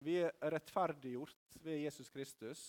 Vi 0.05 0.15
er 0.23 0.35
rettferdiggjort 0.53 1.59
ved 1.63 1.81
Jesus 1.83 2.09
Kristus. 2.09 2.63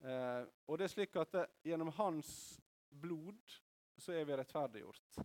Eh, 0.00 0.42
og 0.66 0.78
det 0.78 0.88
er 0.88 0.94
slik 0.94 1.16
at 1.20 1.32
det, 1.36 1.46
gjennom 1.70 1.92
hans 1.98 2.32
blod 2.90 3.58
så 4.00 4.16
er 4.16 4.24
vi 4.26 4.38
rettferdiggjort. 4.40 5.20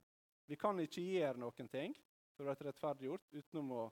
Vi 0.46 0.58
kan 0.60 0.80
ikke 0.84 1.02
gjøre 1.02 1.42
noen 1.42 1.72
ting 1.72 1.96
for 2.36 2.44
å 2.46 2.52
være 2.52 2.70
rettferdiggjort 2.70 3.40
utenom 3.40 3.72
å 3.80 3.86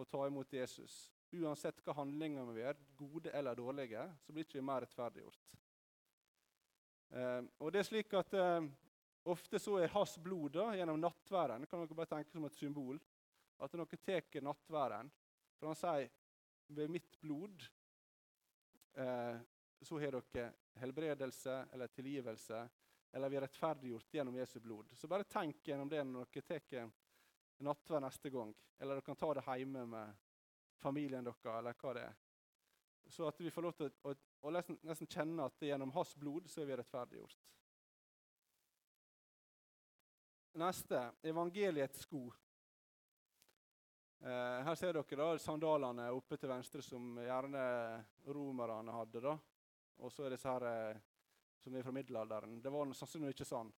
å 0.00 0.04
ta 0.04 0.26
imot 0.26 0.52
Jesus. 0.52 1.10
Uansett 1.36 1.82
hva 1.84 1.94
handlinger 2.00 2.48
vi 2.54 2.62
gjør, 2.62 2.78
gode 2.98 3.32
eller 3.36 3.58
dårlige, 3.58 4.06
så 4.24 4.32
blir 4.32 4.46
ikke 4.46 4.58
vi 4.58 4.66
mer 4.66 4.84
rettferdiggjort. 4.84 5.56
Eh, 7.10 7.42
og 7.60 7.72
det 7.72 7.82
er 7.82 7.90
slik 7.90 8.16
at 8.18 8.38
eh, 8.38 8.70
Ofte 9.28 9.58
så 9.60 9.74
er 9.76 9.90
hans 9.92 10.14
blod 10.16 10.54
da, 10.54 10.70
gjennom 10.72 10.96
nattværen 10.96 11.66
kan 11.68 11.82
dere 11.82 11.96
bare 11.98 12.08
tenke 12.08 12.32
som 12.32 12.46
et 12.48 12.54
symbol. 12.56 12.96
At 13.60 13.74
noen 13.76 14.00
tar 14.00 14.40
nattværen 14.40 15.10
For 15.58 15.68
han 15.68 15.76
sier 15.76 16.06
ved 16.70 16.90
mitt 16.90 17.20
blod 17.20 17.64
eh, 18.94 19.36
så 19.80 19.98
har 19.98 20.12
dere 20.12 20.52
helbredelse 20.80 21.66
eller 21.72 21.88
tilgivelse, 21.88 22.68
eller 23.12 23.28
vi 23.28 23.38
er 23.38 23.44
rettferdiggjort 23.46 24.14
gjennom 24.14 24.36
Jesu 24.36 24.58
blod. 24.60 24.90
Så 24.94 25.08
bare 25.08 25.26
tenk 25.28 25.66
gjennom 25.66 25.88
det 25.90 26.02
når 26.06 26.28
dere 26.30 26.60
tar 26.60 26.90
nattverd 27.64 28.04
neste 28.04 28.30
gang. 28.30 28.52
Eller 28.78 28.96
dere 28.98 29.06
kan 29.08 29.18
ta 29.18 29.32
det 29.34 29.44
hjemme 29.46 29.86
med 29.86 30.26
familien 30.80 31.24
deres, 31.24 31.44
eller 31.44 31.76
hva 31.80 31.94
det 31.96 32.04
er. 32.08 32.18
Så 33.10 33.26
at 33.26 33.40
vi 33.40 33.50
får 33.50 33.62
lov 33.66 33.72
til 33.76 33.88
å, 33.90 34.10
å, 34.10 34.14
å 34.46 34.52
nesten, 34.54 34.78
nesten, 34.86 35.08
kjenne 35.10 35.48
at 35.48 35.64
gjennom 35.66 35.90
hans 35.96 36.12
blod 36.16 36.46
så 36.50 36.62
er 36.62 36.68
vi 36.68 36.76
rettferdiggjort. 36.78 37.40
Neste 40.60 41.02
evangeliets 41.26 42.04
sko. 42.06 42.28
Eh, 44.20 44.62
her 44.66 44.74
ser 44.74 44.92
dere 44.92 45.16
da 45.16 45.38
sandalene 45.40 46.10
oppe 46.12 46.36
til 46.36 46.50
venstre 46.50 46.82
som 46.84 47.14
gjerne 47.22 47.62
romerne 48.28 48.92
hadde. 48.92 49.20
da. 49.24 49.38
Og 50.00 50.12
så 50.12 50.26
er 50.26 50.34
disse 50.34 50.48
her 50.48 50.66
eh, 50.68 50.98
som 51.60 51.76
er 51.76 51.86
fra 51.86 51.92
middelalderen. 51.92 52.58
Det 52.60 52.72
var 52.72 52.92
sannsynligvis 52.92 53.38
ikke 53.38 53.48
sånn. 53.48 53.72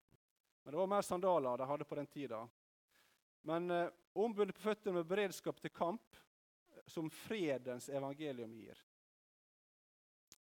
Men 0.63 0.75
det 0.75 0.81
var 0.81 0.91
mer 0.91 1.07
sandaler 1.07 1.59
de 1.59 1.69
hadde 1.71 1.87
på 1.87 1.99
den 1.99 2.11
tida. 2.11 2.43
Men 3.47 3.71
eh, 3.71 3.89
ombundet 4.19 4.57
på 4.59 4.67
føttene 4.67 4.99
med 4.99 5.07
beredskap 5.11 5.61
til 5.63 5.75
kamp, 5.75 6.19
eh, 6.75 6.83
som 6.87 7.11
fredens 7.11 7.89
evangelium 7.89 8.55
gir. 8.55 8.83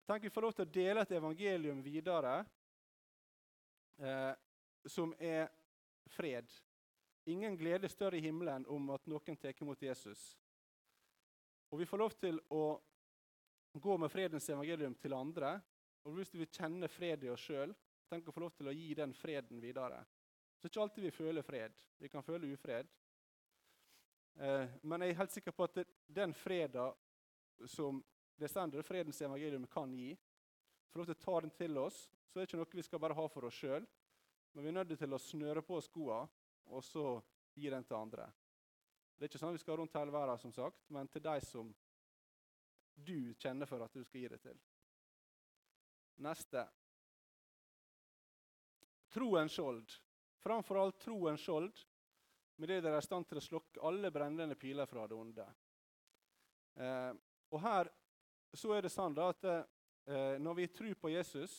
Tenk 0.09 0.25
vi 0.25 0.33
får 0.33 0.49
lov 0.49 0.57
til 0.57 0.65
å 0.67 0.73
dele 0.75 1.05
et 1.05 1.13
evangelium 1.17 1.85
videre 1.85 2.39
eh, 4.01 4.33
som 4.89 5.13
er 5.21 5.49
fred. 6.09 6.49
Ingen 7.31 7.57
glede 7.57 7.89
større 7.89 8.19
i 8.19 8.25
himmelen 8.25 8.65
om 8.67 8.89
at 8.91 9.05
noen 9.11 9.37
tar 9.39 9.55
imot 9.63 9.83
Jesus. 9.83 10.33
Og 11.71 11.79
vi 11.79 11.87
får 11.87 12.01
lov 12.03 12.15
til 12.19 12.41
å 12.51 12.65
gå 13.79 13.97
med 14.03 14.11
fredens 14.11 14.49
evangelium 14.51 14.97
til 14.99 15.15
andre. 15.15 15.53
Og 16.03 16.17
hvis 16.17 16.33
vi 16.35 16.49
kjenner 16.49 16.91
fred 16.91 17.23
i 17.25 17.31
oss 17.31 17.45
sjøl, 17.47 17.75
tenk 18.11 18.27
å 18.27 18.35
få 18.35 18.43
lov 18.43 18.57
til 18.57 18.71
å 18.71 18.75
gi 18.75 18.89
den 18.99 19.15
freden 19.15 19.61
videre. 19.63 20.01
Så 20.57 20.65
det 20.65 20.71
er 20.71 20.73
ikke 20.73 20.83
alltid 20.87 21.07
vi 21.07 21.13
føler 21.15 21.47
fred. 21.47 21.77
Vi 22.03 22.11
kan 22.11 22.27
føle 22.27 22.51
ufred. 22.51 22.91
Eh, 24.41 24.75
men 24.83 25.05
jeg 25.05 25.15
er 25.15 25.21
helt 25.21 25.37
sikker 25.37 25.55
på 25.55 25.69
at 25.69 25.79
den 26.11 26.35
freden 26.35 26.99
som 27.71 28.03
det 28.41 28.51
stender, 28.51 28.83
fredens 28.83 29.21
evangelium 29.23 29.69
kan 29.71 29.93
gi, 29.95 30.17
får 30.91 31.03
lov 31.03 31.11
til 31.13 31.19
å 31.19 31.25
ta 31.25 31.41
den 31.45 31.55
til 31.55 31.79
oss, 31.79 32.03
så 32.27 32.39
er 32.39 32.43
det 32.43 32.51
ikke 32.51 32.61
noe 32.61 32.81
vi 32.81 32.89
skal 32.89 33.03
bare 33.03 33.17
ha 33.19 33.31
for 33.31 33.47
oss 33.47 33.59
sjøl. 33.61 33.87
Men 34.55 34.65
vi 34.65 34.73
er 34.73 34.79
nødt 34.81 34.99
til 34.99 35.15
å 35.15 35.23
snøre 35.23 35.63
på 35.63 35.79
skoene 35.85 36.27
og 36.71 36.85
så 36.85 37.05
gi 37.55 37.71
den 37.71 37.85
til 37.85 37.99
andre. 37.99 38.27
Det 39.17 39.27
er 39.27 39.31
ikke 39.31 39.41
sånn 39.43 39.57
vi 39.57 39.63
skal 39.63 39.81
rundt 39.81 39.97
hele 39.99 40.15
verden, 40.15 40.39
som 40.41 40.53
sagt, 40.55 40.87
men 40.95 41.09
til 41.13 41.25
de 41.25 41.37
som 41.45 41.73
du 43.01 43.35
kjenner 43.41 43.69
for 43.69 43.83
at 43.85 43.93
du 43.93 44.05
skal 44.05 44.23
gi 44.23 44.31
det 44.33 44.41
til. 44.45 44.61
Neste. 46.25 46.65
Troens 49.13 49.53
skjold. 49.53 49.97
Framfor 50.41 50.81
alt 50.81 51.01
troens 51.03 51.43
skjold, 51.45 51.83
med 52.61 52.69
det 52.69 52.81
dere 52.85 53.01
er 53.01 53.05
i 53.05 53.09
stand 53.09 53.29
til 53.29 53.41
å 53.41 53.45
slokke 53.45 53.83
alle 53.89 54.13
brennende 54.13 54.57
piler 54.57 54.89
fra 54.89 55.07
det 55.09 55.17
onde. 55.17 55.47
Eh, 56.81 57.13
og 57.51 57.61
her 57.65 57.91
så 58.57 58.73
er 58.77 58.85
det 58.85 58.93
sånn 58.93 59.17
da 59.17 59.31
at 59.33 59.47
eh, 59.51 60.37
når 60.41 60.59
vi 60.59 60.67
tror 60.73 60.97
på 61.01 61.13
Jesus, 61.13 61.55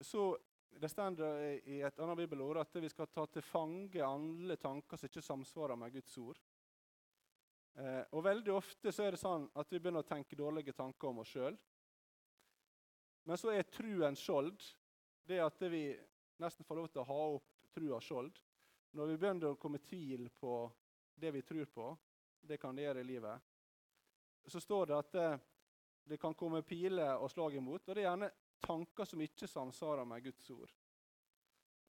så 0.00 0.32
det 0.78 0.88
står 0.88 1.20
i 1.66 1.80
et 1.84 1.98
annet 2.00 2.16
bibelord 2.22 2.60
at 2.62 2.76
vi 2.80 2.88
skal 2.88 3.08
ta 3.10 3.26
til 3.26 3.44
fange 3.44 4.02
alle 4.04 4.56
tanker 4.56 4.96
som 4.96 5.10
ikke 5.10 5.24
samsvarer 5.24 5.76
med 5.76 5.92
Guds 5.92 6.16
ord. 6.22 6.38
Eh, 7.78 8.02
og 8.12 8.24
Veldig 8.24 8.52
ofte 8.54 8.92
så 8.92 9.06
er 9.06 9.14
det 9.14 9.22
sånn 9.22 9.46
at 9.58 9.70
vi 9.70 9.80
begynner 9.80 10.04
å 10.04 10.08
tenke 10.08 10.38
dårlige 10.38 10.74
tanker 10.76 11.10
om 11.10 11.22
oss 11.22 11.32
sjøl. 11.34 11.58
Men 13.28 13.38
så 13.38 13.52
er 13.54 13.68
truen 13.68 14.16
skjold 14.16 14.62
det 15.28 15.40
at 15.44 15.60
vi 15.70 15.84
nesten 16.40 16.66
får 16.66 16.80
lov 16.80 16.88
til 16.90 17.02
å 17.02 17.08
ha 17.10 17.20
opp 17.36 17.70
trua 17.74 18.00
skjold. 18.02 18.32
Når 18.96 19.12
vi 19.12 19.18
begynner 19.20 19.52
å 19.52 19.60
komme 19.60 19.82
tvil 19.84 20.26
på 20.40 20.54
det 21.20 21.30
vi 21.36 21.44
tror 21.46 21.68
på, 21.70 21.90
det 22.40 22.58
kan 22.58 22.74
det 22.74 22.88
gjøre 22.88 23.04
i 23.04 23.10
livet, 23.10 23.50
så 24.48 24.60
står 24.60 24.88
det 24.88 24.96
at 24.96 25.10
det, 25.14 25.28
det 26.10 26.18
kan 26.18 26.34
komme 26.34 26.64
piler 26.66 27.20
og 27.20 27.30
slag 27.30 27.58
imot. 27.60 27.84
Og 27.84 27.94
det 27.94 28.02
er 28.02 28.08
gjerne 28.08 28.30
tanker 28.60 29.04
som 29.08 29.20
ikke 29.24 29.48
samsvarer 29.48 30.08
med 30.08 30.24
Guds 30.24 30.50
ord. 30.54 30.72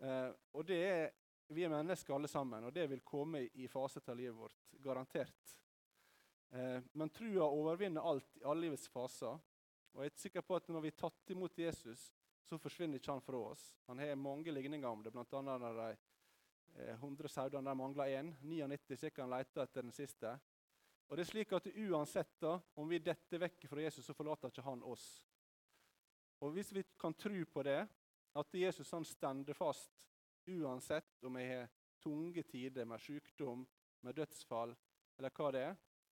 Eh, 0.02 0.30
og 0.52 0.66
det 0.66 0.80
er, 0.86 1.10
Vi 1.52 1.66
er 1.68 1.70
mennesker 1.70 2.16
alle 2.16 2.30
sammen, 2.32 2.64
og 2.64 2.72
det 2.74 2.86
vil 2.88 3.02
komme 3.04 3.42
i 3.60 3.68
fase 3.68 4.00
av 4.08 4.16
livet 4.16 4.38
vårt. 4.38 4.70
Garantert. 4.80 5.58
Eh, 6.52 6.80
men 6.94 7.10
trua 7.10 7.50
overvinner 7.50 8.02
alt 8.02 8.38
i 8.40 8.44
alle 8.44 8.70
livets 8.70 8.88
faser. 8.88 9.40
Og 9.92 10.06
jeg 10.06 10.14
er 10.14 10.22
sikker 10.22 10.46
på 10.48 10.56
at 10.56 10.70
når 10.72 10.86
vi 10.86 10.92
er 10.94 11.02
tatt 11.02 11.34
imot 11.36 11.60
Jesus, 11.60 12.06
så 12.48 12.60
forsvinner 12.60 13.00
ikke 13.00 13.12
han 13.12 13.24
fra 13.24 13.42
oss. 13.52 13.66
Han 13.88 14.00
har 14.00 14.16
mange 14.16 14.52
ligninger 14.52 14.88
om 14.88 15.04
det, 15.04 15.12
bl.a. 15.12 15.42
når 15.42 15.68
de 15.82 15.90
eh, 15.92 16.96
100 16.96 17.32
sauene 17.32 17.76
mangler 17.76 18.16
én. 18.16 18.32
99 18.42 18.98
stykker 19.04 19.26
han 19.26 19.36
leter 19.36 19.66
etter 19.66 19.84
den 19.84 19.96
siste. 19.96 20.38
Og 21.12 21.18
det 21.18 21.26
er 21.26 21.32
slik 21.34 21.52
at 21.56 21.68
Uansett 21.68 22.38
da, 22.40 22.56
om 22.80 22.88
vi 22.88 23.02
detter 23.04 23.44
vekk 23.44 23.68
fra 23.68 23.84
Jesus, 23.84 24.06
så 24.08 24.16
forlater 24.16 24.52
ikke 24.52 24.64
han 24.64 24.84
oss. 24.88 25.08
Og 26.42 26.52
Hvis 26.56 26.74
vi 26.74 26.84
kan 27.00 27.14
tro 27.14 27.44
på 27.54 27.64
det, 27.64 27.82
at 28.36 28.56
Jesus 28.56 28.92
han 28.92 29.06
stender 29.06 29.54
fast 29.54 30.08
uansett 30.48 31.24
om 31.28 31.36
jeg 31.38 31.50
har 31.52 31.68
tunge 32.02 32.44
tider 32.44 32.86
med 32.86 33.02
sykdom, 33.02 33.68
med 34.02 34.18
dødsfall 34.18 34.74
eller 35.18 35.34
hva 35.38 35.52
det 35.54 35.62
er, 35.68 35.76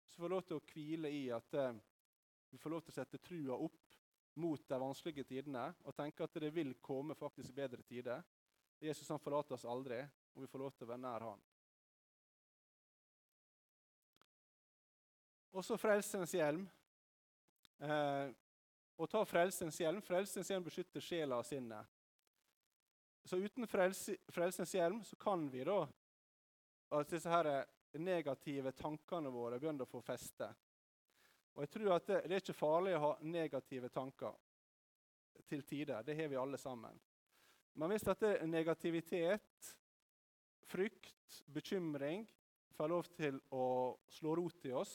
så 0.07 0.21
får 0.21 0.23
vi 0.23 0.31
lov 0.31 0.43
til 0.47 0.59
å 0.59 0.63
hvile 0.69 1.09
i 1.11 1.23
at 1.35 1.57
eh, 1.59 1.79
vi 2.53 2.59
får 2.61 2.71
lov 2.71 2.83
til 2.85 2.93
å 2.93 2.95
sette 2.95 3.19
trua 3.19 3.57
opp 3.65 3.97
mot 4.39 4.63
de 4.69 4.79
vanskelige 4.79 5.27
tidene 5.27 5.65
og 5.83 5.95
tenke 5.97 6.23
at 6.23 6.39
det 6.39 6.53
vil 6.55 6.75
komme 6.81 7.17
faktisk 7.17 7.53
bedre 7.57 7.83
tider. 7.83 8.23
Jesus 8.79 9.09
han 9.11 9.19
forlater 9.19 9.57
oss 9.57 9.65
aldri, 9.67 9.99
og 10.33 10.45
vi 10.45 10.49
får 10.51 10.63
lov 10.63 10.71
til 10.77 10.87
å 10.87 10.91
være 10.93 11.03
nær 11.03 11.27
han. 11.27 11.43
Og 15.53 15.65
så 15.65 15.77
frelsens 15.77 16.33
hjelm. 16.33 16.63
Eh, 17.83 18.31
å 18.97 19.07
ta 19.09 19.23
frelsens 19.25 19.79
hjelm 19.81 20.01
Frelsens 20.05 20.49
hjelm 20.51 20.65
beskytter 20.67 21.01
sjela 21.01 21.39
og 21.41 21.47
sinnet. 21.47 21.89
Så 23.23 23.39
uten 23.39 23.67
frelse, 23.67 24.17
frelsens 24.35 24.73
hjelm 24.75 24.99
så 25.07 25.15
kan 25.15 25.45
vi 25.49 25.63
da 25.63 25.79
at 26.93 27.09
disse 27.09 27.31
her 27.31 27.47
negative 27.97 28.73
tankene 28.75 29.31
våre 29.31 29.59
begynner 29.61 29.87
å 29.87 29.89
få 29.89 30.01
feste. 30.03 30.49
Og 31.53 31.63
jeg 31.63 31.71
tror 31.75 31.95
at 31.95 32.07
det, 32.09 32.19
det, 32.25 32.35
er 32.35 32.43
ikke 32.43 32.57
farlig 32.57 32.95
å 32.97 33.03
ha 33.03 33.11
negative 33.21 33.89
tanker 33.93 34.35
til 35.47 35.63
tider. 35.63 36.03
Det 36.03 36.17
har 36.17 36.29
vi 36.31 36.39
alle 36.39 36.59
sammen. 36.59 36.97
Men 37.79 37.93
hvis 37.93 38.05
dette 38.05 38.35
negativitet, 38.49 39.69
frykt, 40.69 41.39
bekymring 41.53 42.25
får 42.73 42.89
lov 42.89 43.09
til 43.15 43.39
å 43.53 43.65
slå 44.09 44.35
rot 44.37 44.67
i 44.69 44.73
oss, 44.75 44.93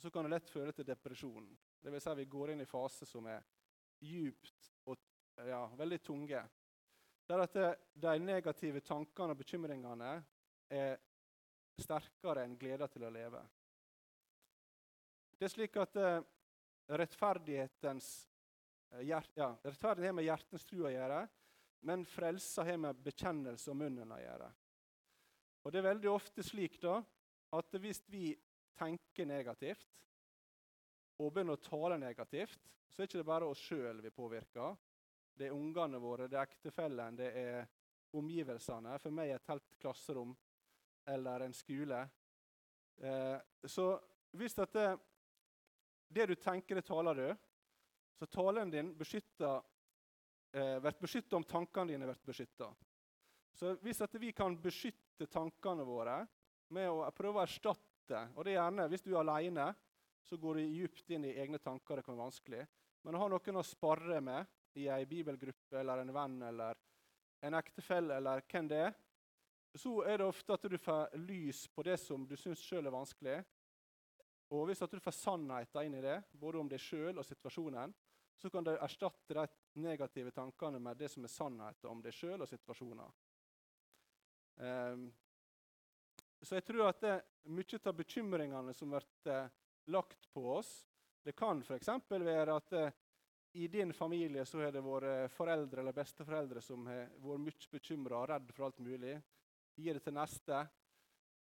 så 0.00 0.10
kan 0.12 0.24
det 0.24 0.36
lett 0.36 0.52
føre 0.52 0.72
til 0.76 0.86
depresjon. 0.88 1.48
Det 1.80 1.90
vil 1.90 2.02
si 2.02 2.14
vi 2.14 2.24
går 2.28 2.52
inn 2.52 2.60
i 2.60 2.68
faser 2.68 3.08
som 3.08 3.26
er 3.30 3.44
djupt 4.04 4.72
og 4.88 4.98
ja, 5.48 5.62
veldig 5.76 6.00
tunge. 6.04 6.42
Der 7.30 7.44
at 7.44 7.56
de 7.94 8.12
negative 8.20 8.82
tankene 8.84 9.34
og 9.34 9.40
bekymringene 9.40 10.10
er 10.70 10.98
sterkere 11.80 12.44
enn 12.44 12.58
gleden 12.60 12.90
til 12.92 13.06
å 13.06 13.12
leve. 13.14 13.40
Det 15.38 15.46
er 15.48 15.52
slik 15.54 15.76
at 15.80 15.94
uh, 15.96 16.18
rettferdighetens 17.00 18.08
uh, 18.92 19.00
hjert, 19.00 19.30
ja, 19.38 19.54
Rettferdighet 19.64 20.10
har 20.10 20.18
med 20.18 20.26
hjertens 20.26 20.66
tro 20.68 20.84
å 20.84 20.92
gjøre, 20.92 21.22
men 21.88 22.04
frelsa 22.04 22.66
har 22.68 22.82
med 22.82 23.00
bekjennelse 23.00 23.72
og 23.72 23.78
munnen 23.80 24.12
å 24.12 24.20
gjøre. 24.20 24.50
Og 25.64 25.72
Det 25.72 25.80
er 25.80 25.88
veldig 25.88 26.10
ofte 26.12 26.44
slik 26.44 26.76
da, 26.82 26.98
at 27.56 27.80
hvis 27.80 28.02
vi 28.12 28.34
tenker 28.76 29.28
negativt 29.28 29.88
og 31.20 31.32
begynner 31.34 31.58
å 31.58 31.64
tale 31.64 31.98
negativt, 32.00 32.70
så 32.88 33.02
er 33.02 33.06
det 33.06 33.12
ikke 33.12 33.28
bare 33.28 33.48
oss 33.50 33.60
sjøl 33.60 34.00
vi 34.02 34.12
påvirker. 34.14 34.78
Det 35.36 35.48
er 35.48 35.56
ungene 35.56 36.00
våre, 36.00 36.28
det 36.28 36.38
er 36.38 36.48
ektefellen, 36.48 37.18
det 37.18 37.28
er 37.36 37.68
omgivelsene. 38.16 38.96
For 39.00 39.14
meg 39.14 39.34
et 39.34 39.52
helt 39.52 39.76
klasserom 39.80 40.32
eller 41.08 41.46
en 41.46 41.54
skole. 41.56 42.00
Eh, 43.00 43.36
så 43.64 43.92
hvis 44.36 44.56
dette 44.58 44.86
det 46.10 46.26
du 46.26 46.34
tenker, 46.34 46.74
det 46.80 46.86
taler 46.88 47.14
du. 47.14 47.28
Så 48.18 48.26
talen 48.26 48.70
din 48.72 48.90
beskytter, 48.98 49.62
eh, 50.52 50.80
blir 50.82 50.98
beskytta 51.00 51.36
om 51.36 51.46
tankene 51.46 51.92
dine 51.92 52.08
blir 52.08 52.18
beskytta. 52.26 52.72
Så 53.54 53.76
hvis 53.82 54.02
vi 54.18 54.32
kan 54.32 54.56
beskytte 54.60 55.26
tankene 55.30 55.86
våre 55.86 56.26
med 56.68 56.90
å 56.90 57.06
prøve 57.14 57.40
å 57.40 57.46
erstatte 57.46 57.86
og 58.34 58.44
det 58.44 58.56
er 58.56 58.58
gjerne, 58.58 58.88
Hvis 58.88 59.02
du 59.02 59.14
er 59.14 59.20
alene, 59.20 59.74
så 60.30 60.38
går 60.38 60.60
du 60.60 60.62
djupt 60.62 61.10
inn 61.10 61.26
i 61.26 61.34
egne 61.42 61.58
tanker. 61.58 61.98
Det 61.98 62.06
kan 62.06 62.14
være 62.14 62.28
vanskelig. 62.28 62.64
Men 63.02 63.16
å 63.16 63.22
ha 63.24 63.28
noen 63.32 63.58
å 63.58 63.66
spare 63.66 64.20
med 64.22 64.46
i 64.78 64.86
ei 64.92 65.04
bibelgruppe 65.10 65.80
eller 65.80 66.04
en 66.04 66.12
venn 66.14 66.42
eller 66.46 66.78
en 67.42 67.56
ektefelle 67.58 68.20
eller 68.20 68.44
hvem 68.46 68.68
det 68.70 68.82
er, 68.86 68.92
så 69.74 70.00
er 70.06 70.20
det 70.20 70.28
ofte 70.30 70.54
at 70.54 70.66
du 70.70 70.76
får 70.78 71.16
lys 71.18 71.64
på 71.74 71.82
det 71.86 71.96
som 72.02 72.26
du 72.26 72.36
syns 72.38 72.62
sjøl 72.62 72.86
er 72.86 72.94
vanskelig, 72.94 73.40
og 74.50 74.66
Hvis 74.66 74.82
du 74.82 74.98
får 74.98 75.14
sannheten 75.14 75.86
inn 75.86 75.94
i 75.94 76.02
det, 76.02 76.16
både 76.32 76.58
om 76.58 76.68
deg 76.68 76.82
sjøl 76.82 77.20
og 77.22 77.26
situasjonen, 77.26 77.92
så 78.34 78.50
kan 78.50 78.64
du 78.66 78.72
erstatte 78.72 79.34
de 79.36 79.82
negative 79.84 80.32
tankene 80.34 80.80
med 80.82 80.98
det 80.98 81.10
som 81.12 81.22
er 81.22 81.30
sannheten 81.30 81.90
om 81.90 82.00
deg 82.02 82.16
sjøl 82.16 82.42
og 82.42 82.50
situasjonen. 82.50 83.12
Um, 84.56 85.04
så 86.42 86.58
jeg 86.58 86.66
tror 86.66 86.88
at 86.88 87.00
det, 87.04 87.14
mye 87.52 87.80
av 87.84 87.96
bekymringene 87.96 88.74
som 88.74 88.90
blir 88.90 89.06
eh, 89.30 89.52
lagt 89.86 90.28
på 90.32 90.44
oss, 90.56 90.88
det 91.22 91.32
kan 91.36 91.62
f.eks. 91.62 91.88
være 92.10 92.56
at 92.56 92.72
eh, 92.72 92.92
i 93.52 93.66
din 93.68 93.92
familie 93.92 94.44
så 94.46 94.60
har 94.62 94.72
det 94.72 94.82
vært 94.84 95.32
foreldre 95.34 95.82
eller 95.82 95.96
besteforeldre 95.96 96.62
som 96.62 96.86
har 96.86 97.08
vært 97.18 97.44
mye 97.46 97.70
bekymra 97.72 98.20
og 98.20 98.28
redd 98.30 98.52
for 98.54 98.68
alt 98.68 98.78
mulig. 98.78 99.16
Gir 99.80 99.98
det 99.98 100.04
til 100.04 100.14
neste, 100.14 100.60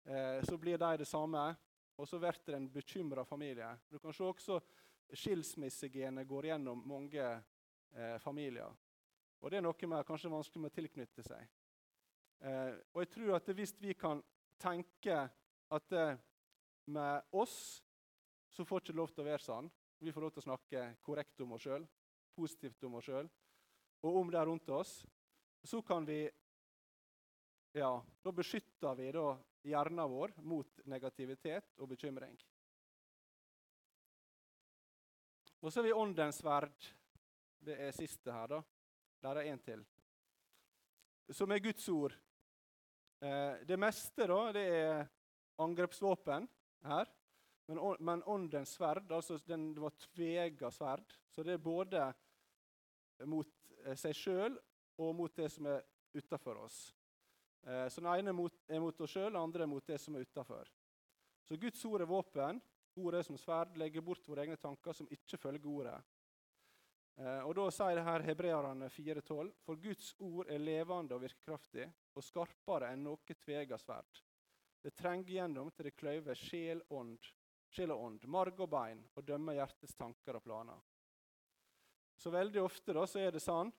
eh, 0.09 0.39
så 0.45 0.59
blir 0.59 0.79
de 0.79 0.97
det 1.03 1.09
samme. 1.09 1.51
Og 1.99 2.07
så 2.09 2.19
blir 2.19 2.37
det 2.47 2.55
en 2.55 2.71
bekymra 2.71 3.25
familie. 3.25 3.73
Du 3.91 3.99
kan 3.99 4.13
se 4.15 4.25
også 4.25 4.61
Skilsmissegenet 5.13 6.29
går 6.29 6.51
gjennom 6.51 6.83
mange 6.87 7.25
eh, 7.25 8.19
familier. 8.21 8.75
Og 9.41 9.51
det 9.51 9.59
er 9.59 9.65
noe 9.65 9.89
med 9.89 10.07
kanskje 10.07 10.31
vanskelig 10.31 10.63
med 10.63 10.73
å 10.73 10.77
tilknytte 10.77 11.25
seg. 11.25 11.47
Eh, 12.45 12.75
og 12.93 13.03
jeg 13.03 13.11
tror 13.15 13.37
at 13.39 13.51
hvis 13.57 13.75
vi 13.81 13.95
kan 13.99 14.21
tenke 14.61 15.17
at 15.75 15.95
eh, 15.97 16.19
med 16.93 17.35
oss 17.35 17.83
så 18.59 18.65
får 18.67 18.81
ikke 18.83 18.97
lov 18.99 19.13
til 19.15 19.23
å 19.23 19.29
være 19.29 19.45
sånn. 19.45 19.69
Vi 20.03 20.11
får 20.11 20.25
lov 20.25 20.33
til 20.35 20.43
å 20.43 20.49
snakke 20.49 20.81
korrekt 21.07 21.43
om 21.45 21.53
oss 21.55 21.63
sjøl, 21.63 21.85
positivt 22.35 22.83
om 22.89 22.97
oss 22.99 23.07
sjøl 23.07 23.29
og 24.03 24.17
om 24.19 24.31
det 24.31 24.43
rundt 24.47 24.71
oss. 24.75 25.05
Så 25.63 25.83
kan 25.83 26.07
vi 26.07 26.29
Ja, 27.77 28.03
da 28.25 28.33
beskytter 28.33 28.97
vi 28.97 29.11
da 29.13 29.37
hjernen 29.63 30.11
vår 30.11 30.33
mot 30.43 30.81
negativitet 30.89 31.79
og 31.79 31.91
bekymring. 31.93 32.35
Og 35.61 35.71
så 35.71 35.79
har 35.79 35.87
vi 35.87 35.93
åndens 35.93 36.41
sverd. 36.41 36.89
Det 37.61 37.77
er 37.77 37.95
siste 37.95 38.33
her, 38.33 38.49
da. 38.49 38.63
Der 39.23 39.43
er 39.43 39.53
én 39.53 39.63
til. 39.63 39.85
Som 41.31 41.53
er 41.53 41.63
Guds 41.63 41.87
ord. 41.93 42.17
Eh, 43.21 43.63
det 43.69 43.79
meste 43.79 44.27
da, 44.27 44.41
det 44.57 44.67
er 44.81 45.07
angrepsvåpen 45.61 46.49
her. 46.89 47.15
Men, 47.69 47.97
men 48.01 48.23
åndens 48.25 48.71
sverd, 48.79 49.11
altså 49.13 49.37
den, 49.45 49.75
det 49.77 49.83
var 49.83 49.97
tvega 50.01 50.71
sverd. 50.73 51.13
Så 51.29 51.45
det 51.45 51.59
er 51.59 51.63
både 51.63 52.07
mot 53.29 53.51
eh, 53.85 53.97
seg 53.99 54.17
sjøl 54.17 54.57
og 54.99 55.15
mot 55.17 55.35
det 55.37 55.51
som 55.53 55.69
er 55.69 55.85
utafor 56.17 56.63
oss. 56.65 56.79
Eh, 57.67 57.85
så 57.93 58.01
den 58.01 58.09
ene 58.15 58.33
er 58.33 58.81
mot 58.81 59.03
oss 59.05 59.13
sjøl, 59.13 59.29
den 59.35 59.43
andre 59.43 59.67
er 59.67 59.71
mot 59.71 59.85
det 59.87 59.99
som 60.01 60.17
er 60.17 60.25
utafor. 60.25 60.71
Så 61.49 61.57
Guds 61.61 61.85
ord 61.85 62.05
er 62.05 62.09
våpen. 62.09 62.61
Ordet 62.99 63.21
er 63.21 63.29
som 63.29 63.37
sverd. 63.39 63.77
Legger 63.79 64.05
bort 64.05 64.27
våre 64.29 64.47
egne 64.47 64.57
tanker 64.61 64.97
som 64.97 65.09
ikke 65.13 65.39
følger 65.41 65.69
ordet. 65.69 65.99
Eh, 67.21 67.43
og 67.45 67.53
Da 67.59 67.67
sier 67.75 68.01
det 68.01 68.07
her 68.07 68.25
Hebreerne 68.31 68.89
4,12.: 68.89 69.53
For 69.67 69.77
Guds 69.83 70.15
ord 70.25 70.49
er 70.49 70.65
levende 70.65 71.17
og 71.17 71.23
virkekraftig, 71.25 71.85
og 72.17 72.25
skarpere 72.25 72.95
enn 72.95 73.05
noe 73.05 73.37
tvega 73.45 73.77
sverd. 73.77 74.23
Det 74.83 74.95
trenger 74.97 75.35
gjennom 75.37 75.71
til 75.75 75.89
det 75.89 75.97
kløyver 75.99 76.39
sjel, 76.39 76.81
ånd 76.89 77.19
sjel 77.73 77.93
og 77.93 78.05
ånd, 78.05 78.25
marg 78.31 78.61
og 78.61 78.71
bein, 78.73 79.03
og 79.15 79.27
dømmer 79.27 79.59
hjertets 79.59 79.97
tanker 79.99 80.39
og 80.39 80.45
planer. 80.45 80.81
Så 82.19 82.33
veldig 82.35 82.63
ofte 82.65 82.95
da, 82.97 83.05
så 83.07 83.21
er 83.23 83.35
det 83.35 83.43
sånn 83.45 83.71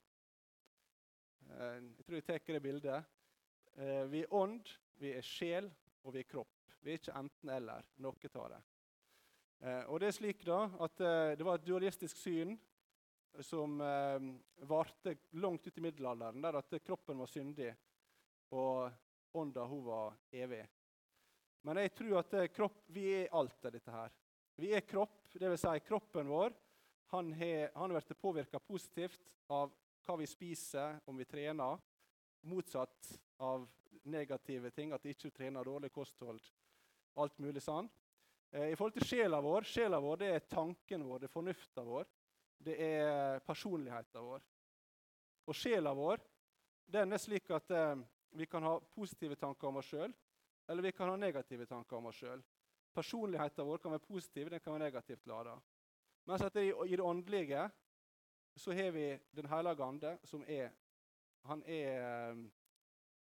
eh, 1.49 1.80
Jeg 1.97 2.06
tror 2.06 2.17
jeg 2.19 2.25
tar 2.30 2.56
det 2.56 2.63
bildet. 2.63 3.10
Eh, 3.75 4.06
vi 4.12 4.23
er 4.23 4.36
ånd, 4.36 4.69
vi 5.02 5.12
er 5.17 5.25
sjel, 5.25 5.67
og 6.06 6.15
vi 6.15 6.23
er 6.23 6.30
kropp. 6.30 6.56
Vi 6.80 6.93
er 6.93 7.02
ikke 7.02 7.17
enten-eller. 7.19 7.89
Noe 7.99 8.32
av 8.32 8.47
det. 8.54 8.62
Eh, 9.60 9.84
og 9.91 9.99
det 9.99 10.08
er 10.08 10.15
slik 10.15 10.45
da, 10.47 10.62
at 10.80 11.04
det 11.36 11.43
var 11.43 11.60
et 11.60 11.67
dualistisk 11.67 12.21
syn 12.21 12.56
som 13.45 13.75
varte 14.67 15.13
langt 15.38 15.67
ut 15.67 15.78
i 15.78 15.84
middelalderen, 15.84 16.41
der 16.41 16.58
at 16.60 16.73
kroppen 16.84 17.19
var 17.21 17.30
syndig, 17.30 17.69
og 18.58 18.89
ånda 19.38 19.67
hun 19.69 19.84
var 19.86 20.15
evig. 20.34 20.63
Men 21.67 21.82
jeg 21.84 21.93
tror 21.98 22.22
at 22.22 22.36
kropp, 22.56 22.84
vi 22.95 23.06
er 23.22 23.34
alt 23.36 23.65
av 23.65 23.74
dette 23.76 23.93
her. 23.93 24.13
Vi 24.60 24.72
er 24.76 24.84
kropp, 24.88 25.22
dvs. 25.34 25.62
Si 25.63 25.86
kroppen 25.88 26.28
vår. 26.32 26.56
Han 27.12 27.32
har 27.34 27.93
blitt 27.93 28.22
påvirka 28.22 28.60
positivt 28.60 29.34
av 29.48 29.72
hva 30.06 30.15
vi 30.19 30.28
spiser, 30.28 31.00
om 31.06 31.17
vi 31.17 31.28
trener. 31.28 31.80
Motsatt 32.48 33.12
av 33.43 33.67
negative 34.04 34.72
ting, 34.72 34.93
at 34.93 35.04
vi 35.06 35.13
ikke 35.15 35.32
trener 35.36 35.67
dårlig 35.67 35.91
kosthold. 35.93 36.41
Alt 37.19 37.39
mulig 37.43 37.63
sånn. 37.63 37.89
Eh, 38.52 38.72
I 38.72 38.78
forhold 38.78 38.95
til 38.98 39.08
sjela 39.10 39.41
vår 39.43 39.67
sjela 39.67 40.00
vår, 40.02 40.22
det 40.22 40.30
er 40.34 40.48
tanken 40.50 41.04
vår, 41.06 41.19
det 41.22 41.30
er 41.30 41.34
fornufta 41.34 41.84
vår. 41.86 42.08
Det 42.60 42.76
er 42.84 43.43
personligheten 43.45 44.26
vår. 44.26 44.45
Og 45.50 45.56
sjela 45.56 45.93
vår 45.95 46.24
den 46.89 47.13
er 47.13 47.22
slik 47.22 47.52
at 47.54 47.69
eh, 47.72 48.00
vi 48.34 48.48
kan 48.50 48.65
ha 48.65 48.80
positive 48.95 49.38
tanker 49.38 49.69
om 49.69 49.78
oss 49.82 49.91
sjøl, 49.91 50.13
eller 50.69 50.84
vi 50.84 50.91
kan 50.91 51.10
ha 51.10 51.15
negative 51.15 51.65
tanker 51.65 51.97
om 51.97 52.05
oss 52.05 52.19
sjøl. 52.21 52.41
Personligheten 52.93 53.65
vår 53.65 53.77
kan 53.82 53.93
være 53.95 54.05
positiv, 54.05 54.49
den 54.49 54.60
kan 54.62 54.75
være 54.75 54.84
negativt 54.84 55.25
lada. 55.27 55.55
Mens 56.29 56.43
at 56.45 56.55
i, 56.62 56.69
det 56.69 57.01
åndelige 57.01 57.69
så 58.55 58.73
har 58.73 58.91
vi 58.91 59.19
Den 59.32 59.45
hellige 59.45 59.84
ande, 59.84 60.17
som 60.23 60.43
er 60.47 60.69
Han 61.43 61.63
er 61.63 62.36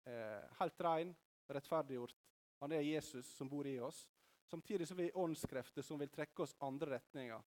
eh, 0.07 0.43
helt 0.61 0.81
ren, 0.81 1.17
rettferdiggjort. 1.51 2.15
Han 2.61 2.73
er 2.73 2.81
Jesus 2.81 3.27
som 3.27 3.49
bor 3.49 3.67
i 3.67 3.81
oss. 3.81 4.09
Samtidig 4.47 4.89
som 4.89 4.97
vi 4.97 5.09
er 5.09 5.17
åndskrefter 5.19 5.83
som 5.83 5.99
vil 5.99 6.09
trekke 6.09 6.43
oss 6.43 6.57
andre 6.61 6.95
retninger. 6.95 7.43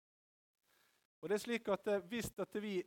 Og 1.21 1.29
det 1.29 1.35
er 1.35 1.39
slik 1.45 1.69
at 1.69 1.87
eh, 1.87 2.03
Hvis 2.05 2.31
at 2.37 2.61
vi 2.61 2.83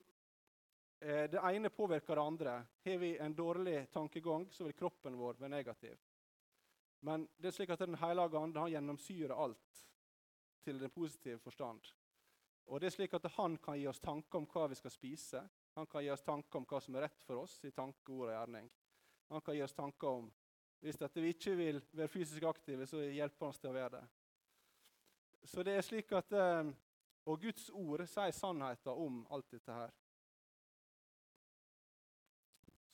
eh, 1.01 1.31
det 1.31 1.41
ene 1.43 1.71
påvirker 1.71 2.15
det 2.15 2.23
andre, 2.23 2.67
har 2.85 2.99
vi 2.99 3.19
en 3.19 3.35
dårlig 3.35 3.89
tankegang, 3.91 4.47
så 4.53 4.65
vil 4.65 4.77
kroppen 4.77 5.19
vår 5.19 5.41
være 5.41 5.49
negativ. 5.49 5.99
Men 7.01 7.29
det 7.37 7.49
er 7.49 7.57
slik 7.57 7.71
at 7.73 7.81
Den 7.81 7.97
hellige 8.01 8.39
ande 8.39 8.67
gjennomsyrer 8.71 9.35
alt 9.35 9.87
til 10.65 10.81
den 10.81 10.91
positive 10.91 11.39
forstand. 11.39 11.81
Og 12.67 12.81
det 12.81 12.87
er 12.87 12.95
slik 12.95 13.15
at 13.15 13.31
Han 13.37 13.57
kan 13.59 13.79
gi 13.79 13.87
oss 13.87 14.01
tanker 14.01 14.39
om 14.39 14.47
hva 14.47 14.69
vi 14.69 14.79
skal 14.79 14.91
spise. 14.91 15.43
Han 15.75 15.87
kan 15.87 16.05
gi 16.05 16.11
oss 16.11 16.23
tanker 16.23 16.59
om 16.59 16.67
hva 16.69 16.81
som 16.81 16.95
er 16.95 17.07
rett 17.07 17.23
for 17.25 17.43
oss 17.43 17.59
i 17.65 17.71
tanke, 17.71 18.13
ord 18.13 18.29
og 18.29 18.35
gjerning. 18.35 18.71
Han 19.31 19.41
kan 19.41 19.57
gi 19.57 19.63
oss 19.63 19.75
tanker 19.75 20.09
om 20.09 20.31
Hvis 20.81 20.97
dette 20.97 21.21
vi 21.21 21.35
ikke 21.35 21.53
vil 21.57 21.83
være 21.93 22.09
fysisk 22.09 22.43
aktive, 22.49 22.87
så 22.87 23.03
hjelper 23.05 23.45
han 23.45 23.53
oss 23.53 23.59
til 23.61 23.69
å 23.69 23.75
være 23.75 23.91
det. 23.99 24.05
Så 25.45 25.63
det 25.63 25.75
er 25.77 25.85
slik 25.85 26.13
at, 26.13 26.33
eh, 26.33 26.73
Og 27.27 27.41
Guds 27.41 27.71
ord 27.71 28.07
sier 28.09 28.33
sannheten 28.33 28.93
om 28.93 29.27
alt 29.31 29.51
dette 29.51 29.73
her. 29.73 29.91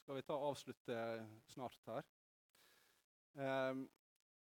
Skal 0.02 0.14
vi 0.14 0.22
ta 0.22 0.34
avslutte 0.34 0.96
snart 1.46 1.86
her? 1.86 2.02
Um, 3.36 3.84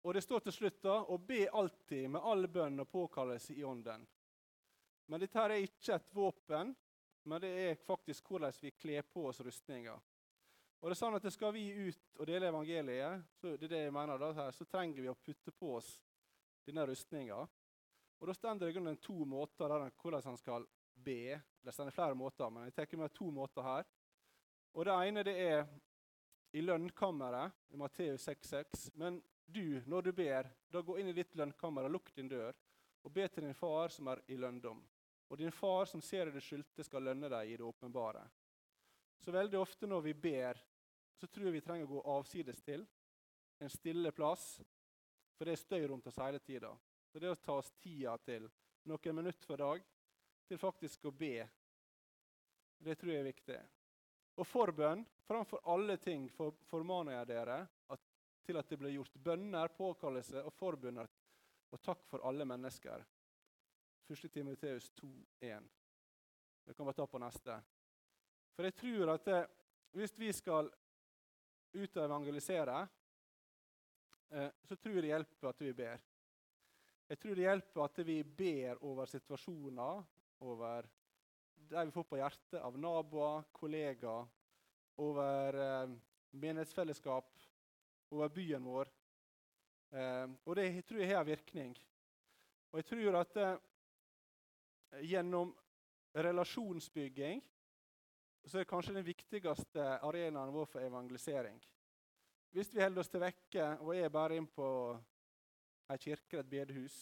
og 0.03 0.13
det 0.13 0.21
står 0.21 0.43
til 0.45 0.53
slutt 0.53 0.81
da, 0.83 0.99
å 1.09 1.17
be 1.17 1.47
alltid 1.49 2.09
med 2.13 2.25
all 2.27 2.47
bønn 2.51 2.83
og 2.83 2.89
påkallelse 2.91 3.55
i 3.55 3.63
ånden. 3.65 4.03
Men 5.07 5.21
dette 5.23 5.39
her 5.39 5.53
er 5.53 5.63
ikke 5.65 5.95
et 5.95 6.09
våpen, 6.15 6.73
men 7.23 7.41
det 7.41 7.51
er 7.63 7.79
faktisk 7.79 8.27
hvordan 8.29 8.53
vi 8.61 8.73
kler 8.75 9.05
på 9.07 9.25
oss 9.29 9.39
rustninger. 9.43 9.99
Og 10.83 10.89
det 10.89 10.97
er 10.97 10.99
sånn 10.99 11.15
at 11.15 11.23
det 11.23 11.31
Skal 11.31 11.53
vi 11.55 11.69
ut 11.71 12.19
og 12.19 12.27
dele 12.27 12.49
evangeliet, 12.51 13.23
så, 13.39 13.55
det 13.55 13.69
er 13.69 13.71
det 13.71 13.83
jeg 13.85 13.95
mener 13.95 14.19
da, 14.19 14.33
her, 14.35 14.51
så 14.51 14.67
trenger 14.67 15.01
vi 15.01 15.11
å 15.11 15.15
putte 15.15 15.53
på 15.55 15.77
oss 15.77 15.93
denne 16.67 16.83
rustninga. 16.87 17.39
Og 18.19 18.27
Da 18.27 18.35
står 18.35 18.59
det 18.59 18.69
i 18.71 18.75
grunnen 18.75 18.99
to 18.99 19.25
måter 19.25 19.71
der, 19.71 19.89
hvordan 20.01 20.27
han 20.27 20.37
skal 20.37 20.67
be. 20.93 21.39
Det 21.63 21.73
står 21.73 21.91
flere 21.95 22.15
måter, 22.15 22.51
men 22.51 22.67
jeg 22.67 22.75
tar 22.75 22.99
med 22.99 23.15
to 23.15 23.31
måter 23.31 23.63
her. 23.63 23.87
Og 24.73 24.85
Det 24.85 24.99
ene 25.07 25.23
det 25.23 25.37
er 25.39 25.65
i 26.53 26.61
lønnkammeret 26.61 27.73
i 27.73 27.77
Matteus 27.77 28.27
6,6. 28.27 28.89
Men 29.01 29.21
du, 29.45 29.81
når 29.85 30.01
du 30.01 30.11
ber, 30.13 30.49
da 30.69 30.81
gå 30.81 30.97
inn 31.01 31.09
i 31.09 31.15
ditt 31.17 31.35
lønnkammer 31.35 31.87
og 31.87 31.95
lukk 31.97 32.13
din 32.15 32.29
dør, 32.29 32.53
og 33.03 33.11
be 33.11 33.25
til 33.27 33.47
din 33.47 33.57
far 33.57 33.91
som 33.91 34.07
er 34.13 34.21
i 34.31 34.37
lønndom. 34.39 34.79
Og 35.29 35.37
din 35.37 35.51
far 35.51 35.89
som 35.89 36.01
ser 36.01 36.29
i 36.29 36.35
det 36.35 36.43
skjulte, 36.45 36.85
skal 36.85 37.03
lønne 37.09 37.29
deg 37.31 37.49
i 37.49 37.57
det 37.57 37.65
åpenbare. 37.65 38.21
Så 39.19 39.33
veldig 39.33 39.59
ofte 39.59 39.89
når 39.89 40.05
vi 40.05 40.13
ber, 40.13 40.59
så 41.17 41.27
tror 41.27 41.47
jeg 41.47 41.57
vi 41.57 41.63
trenger 41.65 41.89
å 41.89 41.95
gå 41.95 42.03
avsides 42.17 42.61
til. 42.61 42.85
En 43.59 43.71
stille 43.71 44.11
plass. 44.11 44.59
For 45.33 45.47
det 45.47 45.55
er 45.55 45.63
støy 45.63 45.87
rundt 45.89 46.07
oss 46.07 46.19
hele 46.21 46.41
tida. 46.43 46.71
Så 47.09 47.21
det 47.21 47.31
å 47.31 47.39
ta 47.39 47.57
oss 47.57 47.71
tida 47.81 48.15
til 48.25 48.45
noen 48.89 49.15
minutter 49.15 49.47
for 49.47 49.61
dag 49.61 49.83
til 50.47 50.59
faktisk 50.59 51.07
å 51.07 51.15
be, 51.15 51.37
det 52.83 52.97
tror 52.99 53.13
jeg 53.13 53.23
er 53.23 53.31
viktig. 53.31 53.59
Og 54.37 54.47
forbønn, 54.47 55.03
framfor 55.27 55.61
alle 55.69 55.97
ting 56.01 56.25
for, 56.33 56.55
formaner 56.69 57.19
jeg 57.19 57.29
dere 57.29 57.59
at, 57.93 58.07
til 58.43 58.57
at 58.59 58.69
det 58.69 58.79
blir 58.81 58.95
gjort 58.95 59.19
bønner, 59.23 59.73
påkallelse 59.77 60.41
og 60.43 60.53
forbønner 60.57 61.09
og 61.73 61.81
takk 61.81 62.05
for 62.09 62.25
alle 62.27 62.45
mennesker. 62.45 63.03
1. 64.09 64.31
Timoteus 64.31 64.91
2,1. 64.99 65.69
Det 66.65 66.73
kan 66.77 66.87
vi 66.87 66.93
ta 66.93 67.05
på 67.07 67.21
neste. 67.21 67.59
For 68.53 68.67
jeg 68.67 68.75
tror 68.77 69.13
at 69.15 69.25
det, 69.25 69.39
hvis 69.97 70.13
vi 70.19 70.31
skal 70.33 70.69
ut 71.73 71.97
og 71.97 72.03
evangelisere, 72.05 72.81
eh, 74.29 74.49
så 74.63 74.75
tror 74.75 74.97
jeg 74.97 75.05
det 75.05 75.13
hjelper 75.13 75.49
at 75.49 75.63
vi 75.65 75.73
ber. 75.73 76.03
Jeg 77.09 77.19
tror 77.19 77.35
det 77.35 77.47
hjelper 77.47 77.83
at 77.83 78.03
vi 78.05 78.17
ber 78.23 78.83
over 78.85 79.09
situasjoner, 79.09 80.03
over 80.45 80.87
de 81.69 81.85
vi 81.85 81.91
får 81.91 82.03
på 82.03 82.19
hjertet 82.19 82.59
av 82.61 82.77
naboer, 82.79 83.45
kollegaer, 83.51 84.27
over 85.01 85.57
eh, 85.57 85.93
menighetsfellesskap, 86.37 87.29
over 88.13 88.29
byen 88.29 88.65
vår. 88.65 88.91
Eh, 89.93 90.27
og 90.45 90.55
det 90.59 90.67
tror 90.87 91.01
jeg 91.01 91.15
har 91.15 91.25
virkning. 91.27 91.73
Og 92.71 92.81
jeg 92.81 92.89
tror 92.89 93.19
at 93.21 93.39
eh, 93.41 93.55
gjennom 95.09 95.53
relasjonsbygging 96.13 97.41
så 98.43 98.57
er 98.57 98.65
det 98.65 98.69
kanskje 98.69 98.97
den 98.97 99.07
viktigste 99.07 99.85
arenaen 100.03 100.51
vår 100.53 100.67
for 100.67 100.83
evangelisering. 100.83 101.61
Hvis 102.53 102.73
vi 102.75 102.83
holder 102.83 103.01
oss 103.01 103.09
til 103.09 103.23
vekke 103.23 103.69
og 103.81 103.95
er 103.95 104.13
bare 104.13 104.37
inn 104.37 104.47
på 104.51 104.67
ei 105.89 105.97
kirke, 105.97 106.39
et 106.39 106.49
bedehus, 106.49 106.97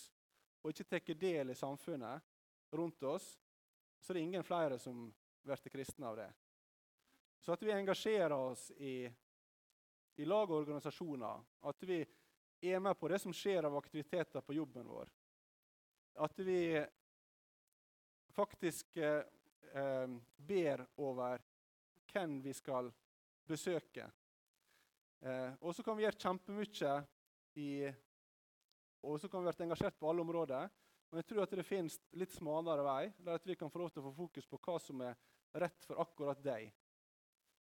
og 0.62 0.72
ikke 0.72 0.86
tar 0.88 1.18
del 1.20 1.52
i 1.52 1.58
samfunnet 1.58 2.22
rundt 2.72 3.04
oss, 3.04 3.41
så 4.02 4.12
er 4.12 4.18
det 4.18 4.24
ingen 4.26 4.44
flere 4.44 4.80
som 4.82 5.06
blir 5.42 5.72
kristne 5.74 6.08
av 6.10 6.18
det. 6.18 6.30
Så 7.42 7.54
at 7.54 7.62
vi 7.64 7.74
engasjerer 7.74 8.36
oss 8.36 8.72
i, 8.78 9.10
i 10.22 10.26
lag 10.26 10.50
og 10.50 10.60
organisasjoner, 10.62 11.42
at 11.70 11.86
vi 11.90 12.02
er 12.62 12.80
med 12.80 12.98
på 13.00 13.10
det 13.10 13.20
som 13.22 13.34
skjer 13.34 13.66
av 13.66 13.78
aktiviteter 13.78 14.42
på 14.46 14.54
jobben 14.54 14.90
vår. 14.90 15.10
At 16.22 16.40
vi 16.46 16.86
faktisk 18.36 18.98
eh, 18.98 19.24
eh, 19.74 20.08
ber 20.38 20.86
over 21.02 21.42
hvem 22.12 22.42
vi 22.44 22.54
skal 22.54 22.92
besøke. 23.48 24.06
Eh, 25.22 25.54
og 25.62 25.76
så 25.76 25.84
kan 25.84 25.98
vi 25.98 26.06
gjøre 26.06 26.22
kjempemye 26.22 26.96
i 27.62 27.72
Og 29.02 29.20
så 29.20 29.28
kan 29.28 29.42
vi 29.42 29.50
være 29.50 29.66
engasjert 29.66 29.98
på 29.98 30.10
alle 30.10 30.22
områder. 30.22 30.70
Men 31.12 31.20
jeg 31.20 31.28
tror 31.28 31.44
at 31.44 31.54
det 31.60 31.68
finnes 31.68 31.98
litt 32.16 32.32
smalere 32.32 32.86
vei, 32.88 33.02
der 33.20 33.36
at 33.36 33.48
vi 33.48 33.58
kan 33.60 33.72
få 33.72 33.82
lov 33.82 33.90
til 33.92 34.00
å 34.00 34.06
få 34.06 34.14
fokus 34.16 34.48
på 34.48 34.60
hva 34.64 34.78
som 34.80 35.02
er 35.04 35.18
rett 35.60 35.84
for 35.84 36.00
akkurat 36.00 36.40
deg. 36.44 36.70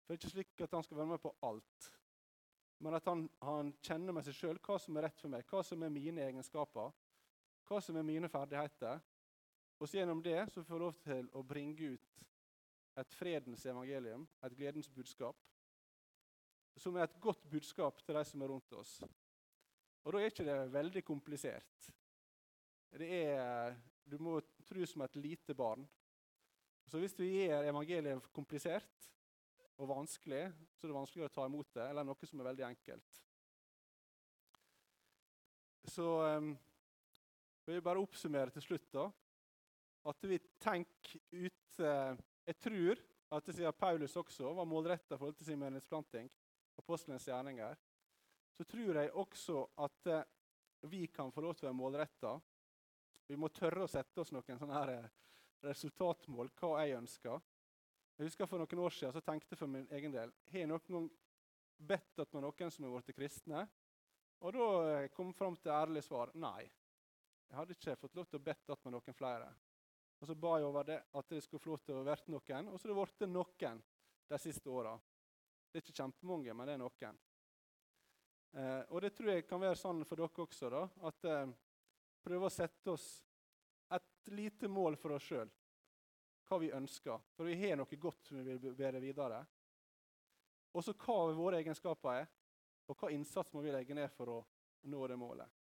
For 0.03 0.13
det 0.13 0.15
er 0.15 0.21
ikke 0.21 0.31
slik 0.31 0.63
at 0.63 0.75
han 0.77 0.85
skal 0.85 1.01
være 1.01 1.11
med 1.11 1.21
på 1.23 1.33
alt. 1.43 1.89
Men 2.83 2.95
at 2.95 3.05
han, 3.07 3.25
han 3.43 3.71
kjenner 3.83 4.15
med 4.15 4.23
seg 4.27 4.37
sjøl 4.37 4.61
hva 4.63 4.77
som 4.79 4.95
er 4.95 5.07
rett 5.09 5.19
for 5.19 5.31
meg, 5.31 5.43
hva 5.51 5.63
som 5.63 5.83
er 5.83 5.91
mine 5.91 6.23
egenskaper, 6.23 6.93
hva 7.67 7.81
som 7.83 7.99
er 7.99 8.07
mine 8.07 8.29
ferdigheter. 8.31 9.01
Og 9.79 9.89
så 9.89 9.99
gjennom 9.99 10.23
det 10.23 10.37
så 10.53 10.63
får 10.63 10.77
jeg 10.77 10.83
lov 10.85 11.01
til 11.03 11.29
å 11.35 11.43
bringe 11.47 11.93
ut 11.95 12.23
et 13.01 13.17
fredens 13.17 13.65
evangelium, 13.67 14.23
et 14.45 14.55
gledens 14.55 14.87
budskap, 14.91 15.35
som 16.79 16.95
er 16.95 17.07
et 17.09 17.19
godt 17.21 17.43
budskap 17.51 17.99
til 18.05 18.15
de 18.15 18.23
som 18.27 18.41
er 18.41 18.51
rundt 18.53 18.75
oss. 18.77 18.95
Og 20.03 20.15
da 20.15 20.21
er 20.21 20.31
ikke 20.31 20.47
det 20.47 20.57
veldig 20.73 21.03
komplisert. 21.07 21.91
Det 22.93 23.09
er, 23.09 23.75
Du 24.05 24.19
må 24.21 24.37
tro 24.67 24.85
som 24.85 25.01
et 25.01 25.15
lite 25.15 25.55
barn. 25.57 25.85
Så 26.91 26.99
hvis 26.99 27.15
vi 27.17 27.31
gjør 27.47 27.65
evangeliet 27.71 28.27
komplisert 28.35 29.07
og 29.81 29.89
vanskelig, 29.89 30.43
så 30.75 30.85
er 30.85 30.91
det 30.91 30.97
vanskeligere 30.97 31.31
å 31.31 31.33
ta 31.33 31.45
imot 31.47 31.71
det, 31.73 31.87
eller 31.89 32.05
noe 32.05 32.29
som 32.29 32.41
er 32.41 32.49
veldig 32.51 32.65
enkelt. 32.67 33.21
Så 35.89 36.05
um, 36.37 36.51
vil 37.65 37.79
jeg 37.79 37.85
bare 37.85 38.03
oppsummere 38.03 38.53
til 38.53 38.67
slutt. 38.67 38.91
da. 38.93 39.07
At 40.11 40.29
vi 40.29 40.39
tenker 40.59 41.17
ut 41.31 41.79
uh, 41.79 42.13
Jeg 42.45 42.59
tror 42.59 43.01
at 43.33 43.45
det 43.47 43.55
siden 43.55 43.73
Paulus 43.79 44.15
også 44.19 44.53
var 44.53 44.69
målretta 44.69 45.17
forhold 45.17 45.35
til 45.39 45.47
sin 45.47 45.59
menighetsplanting, 45.59 46.29
apostelens 46.77 47.25
gjerninger, 47.25 47.75
så 48.53 48.63
tror 48.67 48.99
jeg 48.99 49.13
også 49.17 49.63
at 49.81 50.09
uh, 50.11 50.23
vi 50.91 51.07
kan 51.07 51.31
få 51.31 51.41
lov 51.41 51.55
til 51.55 51.65
å 51.65 51.71
være 51.71 51.79
målretta. 51.79 52.33
Vi 53.27 53.37
må 53.39 53.49
tørre 53.53 53.85
å 53.85 53.91
sette 53.91 54.21
oss 54.21 54.33
noen 54.35 54.59
sånne 54.59 54.77
her 54.77 54.93
eh, 54.97 55.11
resultatmål, 55.63 56.51
hva 56.59 56.83
jeg 56.83 56.97
ønsker. 56.99 57.43
Jeg 58.17 58.29
husker 58.29 58.49
For 58.49 58.61
noen 58.61 58.83
år 58.85 58.93
siden 58.93 59.15
så 59.15 59.23
tenkte 59.25 59.55
jeg 59.55 59.61
for 59.63 59.71
min 59.71 59.87
egen 59.97 60.13
del 60.13 60.33
har 60.51 60.59
jeg 60.59 60.69
noen 60.69 60.83
gang 60.89 61.09
bedt 61.83 62.21
at 62.21 62.35
noen 62.37 62.71
som 62.71 62.85
har 62.85 62.99
blitt 62.99 63.17
kristne. 63.17 63.65
Og 64.43 64.53
da 64.53 65.07
kom 65.15 65.31
jeg 65.31 65.37
fram 65.39 65.55
til 65.57 65.71
ærlig 65.73 66.03
svar 66.03 66.33
nei. 66.35 66.67
Jeg 67.47 67.57
hadde 67.57 67.75
ikke 67.77 67.99
fått 68.01 68.15
lov 68.17 68.27
til 68.27 68.39
å 68.39 68.43
bedt 68.43 68.73
at 68.75 68.85
noen 68.91 69.15
flere. 69.17 69.49
Og 70.19 70.27
så 70.29 70.35
ba 70.39 70.53
jeg 70.57 70.67
over 70.67 70.87
det, 70.87 70.99
at 71.19 71.29
det 71.31 71.41
skulle 71.43 71.63
få 71.63 71.73
lov 71.73 71.81
til 71.83 71.99
å 71.99 72.05
være 72.05 72.31
noen. 72.31 72.69
Og 72.71 72.79
så 72.79 72.87
har 72.87 72.93
det 72.93 73.01
blitt 73.01 73.29
noen 73.33 73.81
de 74.29 74.39
siste 74.39 74.71
åra. 74.71 74.93
Det 75.69 75.79
er 75.79 75.83
ikke 75.83 75.97
kjempemange, 75.99 76.53
men 76.53 76.69
det 76.69 76.75
er 76.75 76.81
noen. 76.81 77.19
Eh, 78.53 78.81
og 78.93 79.01
det 79.03 79.11
tror 79.17 79.31
jeg 79.33 79.45
kan 79.49 79.61
være 79.63 79.79
sånn 79.79 80.03
for 80.05 80.21
dere 80.21 80.45
også. 80.45 80.69
da, 80.69 80.83
At 81.09 81.27
eh, 81.29 81.53
prøve 82.23 82.47
å 82.47 82.53
sette 82.53 82.93
oss 82.93 83.07
et 83.93 84.31
lite 84.33 84.69
mål 84.71 84.97
for 84.99 85.15
oss 85.17 85.27
sjøl. 85.27 85.51
Hva 86.47 86.59
vi 86.59 86.71
ønsker. 86.75 87.19
For 87.35 87.47
vi 87.47 87.57
har 87.61 87.79
noe 87.79 87.99
godt 87.99 88.29
som 88.29 88.39
vi 88.39 88.55
vil 88.57 88.77
bære 88.77 89.01
videre. 89.03 89.41
Og 90.73 90.83
så 90.83 90.95
hva 90.97 91.17
våre 91.37 91.59
egenskaper 91.61 92.21
er, 92.23 92.31
og 92.89 92.97
hva 92.99 93.11
innsats 93.13 93.53
må 93.53 93.61
vi 93.63 93.71
legge 93.71 93.95
ned 93.95 94.09
for 94.11 94.31
å 94.33 94.39
nå 94.91 95.05
det 95.07 95.19
målet 95.19 95.59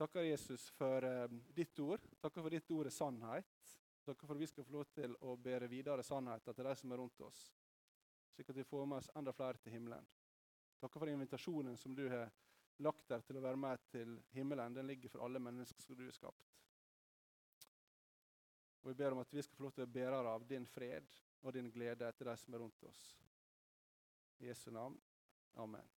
takker 0.00 0.22
Jesus 0.22 0.70
for 0.70 1.04
eh, 1.04 1.28
ditt 1.54 1.78
ord. 1.78 2.00
Takker 2.20 2.40
for 2.40 2.54
ditt 2.54 2.70
ord 2.72 2.88
er 2.88 2.94
sannhet. 2.94 3.72
Takker 4.06 4.26
for 4.26 4.38
at 4.38 4.40
vi 4.40 4.46
skal 4.48 4.64
få 4.64 4.72
lov 4.78 4.86
til 4.96 5.12
å 5.28 5.34
bære 5.36 5.68
videre 5.68 6.04
sannheten 6.06 6.56
til 6.56 6.64
de 6.64 6.72
som 6.80 6.92
er 6.94 7.00
rundt 7.02 7.20
oss, 7.26 7.40
slik 8.32 8.48
at 8.48 8.56
vi 8.56 8.64
får 8.64 8.86
med 8.88 9.02
oss 9.02 9.10
enda 9.20 9.34
flere 9.36 9.60
til 9.60 9.74
himmelen. 9.76 10.06
Takker 10.80 11.02
for 11.02 11.12
invitasjonen 11.12 11.76
som 11.76 11.92
du 11.94 12.06
har 12.08 12.32
lagt 12.80 13.08
der 13.08 13.22
til 13.24 13.38
å 13.38 13.44
være 13.44 13.60
med 13.60 13.84
til 13.92 14.16
himmelen. 14.34 14.74
Den 14.74 14.88
ligger 14.88 15.12
for 15.12 15.24
alle 15.26 15.42
mennesker 15.42 15.84
som 15.84 15.96
du 15.96 16.04
har 16.06 16.16
skapt. 16.16 16.56
Og 18.80 18.90
Vi 18.90 18.94
ber 18.96 19.12
om 19.12 19.20
at 19.20 19.34
vi 19.34 19.42
skal 19.42 19.56
få 19.56 19.66
lov 19.66 19.76
til 19.76 19.84
å 19.84 19.92
bære 19.92 20.20
av 20.34 20.46
din 20.48 20.66
fred 20.66 21.08
og 21.42 21.52
din 21.54 21.70
glede 21.72 22.08
etter 22.08 22.30
de 22.30 22.36
som 22.40 22.54
er 22.54 22.62
rundt 22.64 22.84
oss. 22.88 23.02
I 24.40 24.48
Jesu 24.48 24.70
navn. 24.72 24.96
Amen. 25.60 25.88